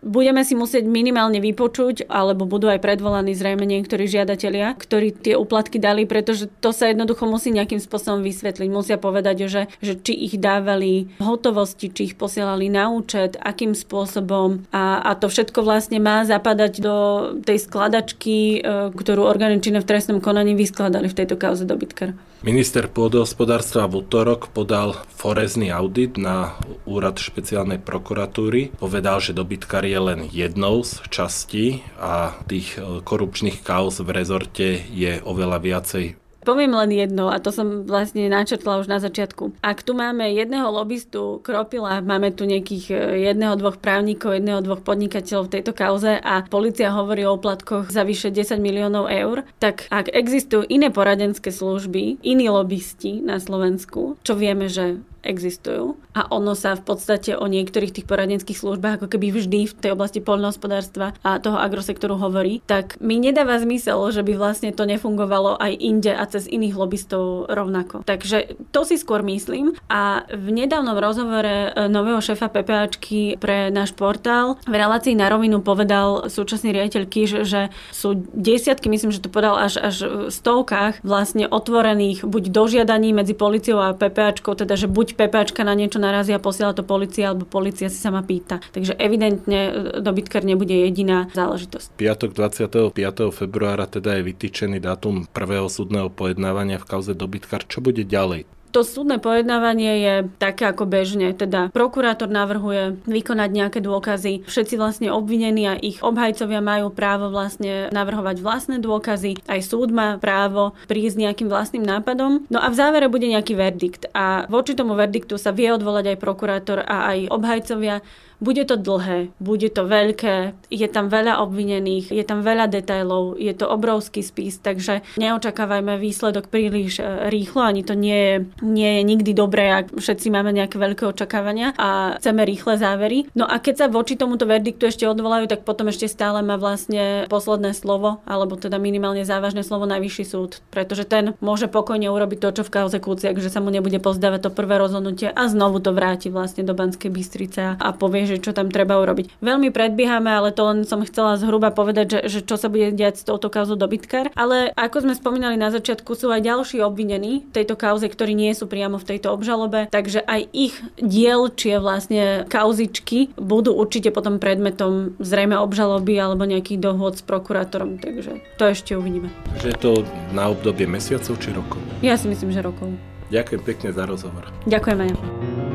budeme 0.05 0.45
si 0.45 0.53
musieť 0.53 0.85
minimálne 0.85 1.41
vypočuť, 1.41 2.05
alebo 2.05 2.45
budú 2.45 2.69
aj 2.69 2.79
predvolaní 2.79 3.33
zrejme 3.33 3.65
niektorí 3.65 4.05
žiadatelia, 4.05 4.77
ktorí 4.77 5.11
tie 5.17 5.33
úplatky 5.33 5.81
dali, 5.81 6.05
pretože 6.05 6.45
to 6.61 6.69
sa 6.69 6.93
jednoducho 6.93 7.25
musí 7.25 7.49
nejakým 7.49 7.81
spôsobom 7.81 8.21
vysvetliť. 8.21 8.69
Musia 8.69 9.01
povedať, 9.01 9.49
že, 9.49 9.65
že 9.81 9.97
či 9.97 10.13
ich 10.13 10.37
dávali 10.37 11.09
hotovosti, 11.17 11.89
či 11.89 12.13
ich 12.13 12.15
posielali 12.15 12.69
na 12.69 12.93
účet, 12.93 13.35
akým 13.41 13.73
spôsobom 13.73 14.69
a, 14.69 15.01
a 15.01 15.17
to 15.17 15.25
všetko 15.25 15.65
vlastne 15.65 15.97
má 15.97 16.21
zapadať 16.21 16.73
do 16.79 16.95
tej 17.41 17.65
skladačky, 17.65 18.61
e, 18.61 18.93
ktorú 18.93 19.25
orgány 19.25 19.57
v 19.57 19.89
trestnom 19.89 20.21
konaní 20.21 20.53
vyskladali 20.53 21.09
v 21.09 21.17
tejto 21.17 21.41
kauze 21.41 21.65
dobytkar. 21.65 22.13
Minister 22.43 22.91
pôdohospodárstva 22.91 23.87
v 23.87 24.03
útorok 24.03 24.51
podal 24.51 24.99
forezný 25.15 25.71
audit 25.71 26.19
na 26.19 26.59
úrad 26.83 27.15
špeciálnej 27.15 27.79
prokuratúry. 27.79 28.75
Povedal, 28.75 29.23
že 29.23 29.31
dobytkar 29.31 29.87
je 29.87 29.99
len 30.01 30.19
jednou 30.27 30.83
z 30.83 30.99
častí 31.07 31.85
a 31.95 32.35
tých 32.49 32.75
e, 32.75 32.99
korupčných 32.99 33.63
kauz 33.63 34.03
v 34.03 34.09
rezorte 34.11 34.83
je 34.91 35.23
oveľa 35.23 35.63
viacej 35.63 36.24
Poviem 36.45 36.77
len 36.77 36.93
jedno, 36.93 37.33
a 37.33 37.41
to 37.41 37.49
som 37.49 37.89
vlastne 37.89 38.29
načrtla 38.29 38.77
už 38.77 38.85
na 38.85 39.01
začiatku. 39.01 39.57
Ak 39.65 39.81
tu 39.81 39.97
máme 39.97 40.29
jedného 40.29 40.69
lobbystu 40.69 41.41
Kropila, 41.41 42.05
máme 42.05 42.29
tu 42.29 42.45
nejakých 42.45 42.85
e, 42.93 42.95
jedného, 43.33 43.57
dvoch 43.57 43.81
právnikov, 43.81 44.37
jedného, 44.37 44.61
dvoch 44.61 44.85
podnikateľov 44.85 45.49
v 45.49 45.53
tejto 45.57 45.73
kauze 45.73 46.21
a 46.21 46.45
policia 46.45 46.93
hovorí 46.93 47.25
o 47.25 47.33
oplatkoch 47.33 47.89
za 47.89 48.05
vyše 48.05 48.29
10 48.29 48.61
miliónov 48.61 49.09
eur, 49.09 49.41
tak 49.57 49.89
ak 49.89 50.13
existujú 50.13 50.69
iné 50.69 50.93
poradenské 50.93 51.49
služby, 51.49 52.21
iní 52.21 52.45
lobbysti 52.45 53.25
na 53.25 53.41
Slovensku, 53.41 54.21
čo 54.21 54.37
vieme, 54.37 54.69
že 54.69 55.01
existujú. 55.25 55.97
A 56.13 56.29
ono 56.31 56.53
sa 56.53 56.77
v 56.77 56.85
podstate 56.85 57.35
o 57.35 57.49
niektorých 57.49 57.91
tých 57.91 58.07
poradenských 58.07 58.55
službách 58.55 59.01
ako 59.01 59.07
keby 59.11 59.35
vždy 59.35 59.59
v 59.67 59.73
tej 59.75 59.91
oblasti 59.91 60.21
poľnohospodárstva 60.21 61.17
a 61.25 61.41
toho 61.41 61.57
agrosektoru 61.59 62.15
hovorí, 62.15 62.61
tak 62.63 63.01
mi 63.01 63.19
nedáva 63.19 63.59
zmysel, 63.59 63.99
že 64.13 64.21
by 64.21 64.37
vlastne 64.37 64.71
to 64.71 64.85
nefungovalo 64.85 65.57
aj 65.57 65.73
inde 65.75 66.13
a 66.13 66.23
cez 66.29 66.45
iných 66.45 66.77
lobbystov 66.77 67.49
rovnako. 67.49 68.05
Takže 68.05 68.55
to 68.69 68.85
si 68.85 68.95
skôr 69.01 69.25
myslím. 69.25 69.73
A 69.89 70.23
v 70.29 70.53
nedávnom 70.53 70.95
rozhovore 70.95 71.73
e, 71.73 71.89
nového 71.89 72.21
šéfa 72.21 72.47
PPAčky 72.47 73.41
pre 73.41 73.73
náš 73.73 73.91
portál 73.97 74.61
v 74.69 74.75
relácii 74.77 75.17
na 75.17 75.27
rovinu 75.27 75.59
povedal 75.65 76.29
súčasný 76.29 76.71
riaditeľ 76.71 77.03
Kiš, 77.09 77.31
že 77.47 77.73
sú 77.89 78.27
desiatky, 78.35 78.91
myslím, 78.91 79.09
že 79.09 79.23
to 79.23 79.33
povedal 79.33 79.57
až, 79.57 79.81
až 79.81 79.95
v 80.05 80.33
stovkách 80.33 81.01
vlastne 81.01 81.49
otvorených 81.49 82.27
buď 82.27 82.51
dožiadaní 82.51 83.15
medzi 83.15 83.33
policiou 83.33 83.81
a 83.81 83.95
PPAčkou, 83.95 84.53
teda 84.53 84.75
že 84.77 84.91
buď 84.91 85.14
PPAčka 85.15 85.63
na 85.63 85.73
niečo 85.73 85.97
narazí 85.97 86.35
a 86.35 86.43
posiela 86.43 86.75
to 86.75 86.83
policia, 86.83 87.31
alebo 87.31 87.47
policia 87.47 87.87
si 87.87 87.97
sama 87.97 88.21
pýta. 88.21 88.59
Takže 88.75 88.99
evidentne 88.99 89.59
e, 89.67 89.71
dobytkar 90.03 90.43
nebude 90.43 90.75
jediná 90.75 91.31
záležitosť. 91.31 91.95
Piatok 91.95 92.31
25. 92.35 92.93
februára 93.31 93.87
teda 93.87 94.19
je 94.19 94.27
vytýčený 94.27 94.83
dátum 94.83 95.25
prvého 95.31 95.71
súdneho 95.71 96.11
pojednávania 96.11 96.77
v 96.77 96.87
kauze 96.87 97.15
dobytkar. 97.15 97.65
Čo 97.65 97.81
bude 97.81 98.03
ďalej? 98.03 98.54
To 98.75 98.83
súdne 98.83 99.23
pojednávanie 99.23 100.03
je 100.03 100.15
také 100.35 100.67
ako 100.67 100.83
bežne, 100.83 101.31
teda 101.31 101.71
prokurátor 101.71 102.27
navrhuje 102.27 102.99
vykonať 103.07 103.49
nejaké 103.55 103.79
dôkazy. 103.79 104.43
Všetci 104.43 104.75
vlastne 104.75 105.15
obvinení 105.15 105.63
a 105.63 105.79
ich 105.79 106.03
obhajcovia 106.03 106.59
majú 106.59 106.91
právo 106.91 107.31
vlastne 107.31 107.87
navrhovať 107.95 108.43
vlastné 108.43 108.83
dôkazy. 108.83 109.47
Aj 109.47 109.63
súd 109.63 109.95
má 109.95 110.19
právo 110.19 110.75
prísť 110.91 111.23
nejakým 111.23 111.47
vlastným 111.47 111.87
nápadom. 111.87 112.51
No 112.51 112.59
a 112.59 112.67
v 112.67 112.75
závere 112.75 113.07
bude 113.07 113.31
nejaký 113.31 113.55
verdikt. 113.55 114.11
A 114.11 114.43
voči 114.51 114.75
tomu 114.75 114.99
verdiktu 114.99 115.39
sa 115.39 115.55
vie 115.55 115.71
odvolať 115.71 116.11
aj 116.11 116.17
prokurátor 116.19 116.83
a 116.83 117.15
aj 117.15 117.31
obhajcovia. 117.31 118.03
Bude 118.43 118.67
to 118.67 118.75
dlhé, 118.75 119.31
bude 119.39 119.69
to 119.71 119.87
veľké, 119.87 120.55
je 120.67 120.87
tam 120.91 121.07
veľa 121.07 121.39
obvinených, 121.43 122.11
je 122.11 122.23
tam 122.27 122.43
veľa 122.43 122.67
detajlov, 122.67 123.39
je 123.39 123.53
to 123.55 123.65
obrovský 123.69 124.21
spis, 124.21 124.59
takže 124.59 125.01
neočakávajme 125.15 125.95
výsledok 125.95 126.51
príliš 126.51 126.99
e, 126.99 127.31
rýchlo, 127.31 127.63
ani 127.63 127.81
to 127.81 127.95
nie 127.95 128.15
je, 128.15 128.35
nie 128.61 128.91
je 128.99 129.01
nikdy 129.07 129.31
dobré, 129.31 129.71
ak 129.71 129.95
všetci 129.95 130.27
máme 130.31 130.51
nejaké 130.51 130.75
veľké 130.75 131.03
očakávania 131.07 131.71
a 131.79 132.19
chceme 132.19 132.43
rýchle 132.43 132.75
závery. 132.75 133.27
No 133.35 133.47
a 133.47 133.59
keď 133.59 133.75
sa 133.75 133.87
voči 133.87 134.19
tomuto 134.19 134.43
verdiktu 134.43 134.87
ešte 134.87 135.07
odvolajú, 135.07 135.47
tak 135.47 135.63
potom 135.63 135.87
ešte 135.87 136.11
stále 136.11 136.43
má 136.43 136.59
vlastne 136.59 137.25
posledné 137.31 137.71
slovo, 137.71 138.19
alebo 138.27 138.59
teda 138.59 138.79
minimálne 138.79 139.23
závažné 139.23 139.63
slovo 139.63 139.87
najvyšší 139.87 140.25
súd, 140.27 140.59
pretože 140.69 141.07
ten 141.07 141.33
môže 141.39 141.71
pokojne 141.71 142.11
urobiť 142.11 142.39
to, 142.39 142.49
čo 142.61 142.63
v 142.67 142.73
kauze 142.73 142.97
Kuciak, 142.99 143.39
že 143.39 143.51
sa 143.51 143.63
mu 143.63 143.71
nebude 143.71 143.97
pozdávať 143.99 144.47
to 144.47 144.51
prvé 144.51 144.77
rozhodnutie 144.79 145.31
a 145.31 145.43
znovu 145.47 145.79
to 145.79 145.95
vráti 145.95 146.29
vlastne 146.29 146.67
do 146.67 146.75
Banskej 146.75 147.11
Bystrice 147.11 147.75
a 147.75 147.87
povie, 147.95 148.25
že 148.25 148.34
čo 148.39 148.55
tam 148.55 148.71
treba 148.71 148.99
urobiť. 148.99 149.39
Veľmi 149.39 149.69
predbiehame, 149.69 150.31
ale 150.31 150.49
to 150.55 150.63
len 150.65 150.83
som 150.87 151.03
chcela 151.03 151.35
zhruba 151.39 151.71
povedať, 151.71 152.07
že, 152.07 152.19
že 152.27 152.39
čo 152.43 152.55
sa 152.55 152.71
bude 152.71 152.91
diať 152.95 153.21
s 153.21 153.27
touto 153.27 153.47
kauzou 153.51 153.75
dobytkar. 153.75 154.31
Ale 154.35 154.71
ako 154.75 155.07
sme 155.07 155.13
spomínali 155.17 155.55
na 155.59 155.69
začiatku, 155.71 156.15
sú 156.15 156.31
aj 156.31 156.45
ďalší 156.45 156.81
obvinení 156.81 157.45
v 157.49 157.53
tejto 157.61 157.75
kauze, 157.75 158.07
ktorí 158.07 158.33
nie 158.33 158.51
sú 158.55 158.65
priamo 158.65 158.97
v 158.99 159.07
tejto 159.15 159.31
obžalobe, 159.31 159.87
takže 159.91 160.23
aj 160.23 160.41
ich 160.51 160.75
dielčie 160.99 161.77
vlastne 161.79 162.47
kauzičky 162.47 163.35
budú 163.35 163.75
určite 163.75 164.09
potom 164.09 164.39
predmetom 164.39 165.17
zrejme 165.19 165.59
obžaloby 165.59 166.15
alebo 166.15 166.47
nejakých 166.47 166.79
dohôd 166.79 167.19
s 167.19 167.23
prokurátorom, 167.23 167.99
takže 167.99 168.39
to 168.55 168.63
ešte 168.69 168.95
uvidíme. 168.95 169.29
Takže 169.55 169.67
je 169.71 169.77
to 169.79 169.91
na 170.31 170.47
obdobie 170.47 170.87
mesiacov 170.87 171.35
či 171.39 171.51
rokov? 171.51 171.79
Ja 171.99 172.15
si 172.15 172.31
myslím, 172.31 172.55
že 172.55 172.63
rokov. 172.63 172.95
Ďakujem 173.33 173.61
pekne 173.65 173.89
za 173.91 174.03
rozhovor. 174.05 174.45
Ďakujem 174.69 174.99
aj 175.01 175.74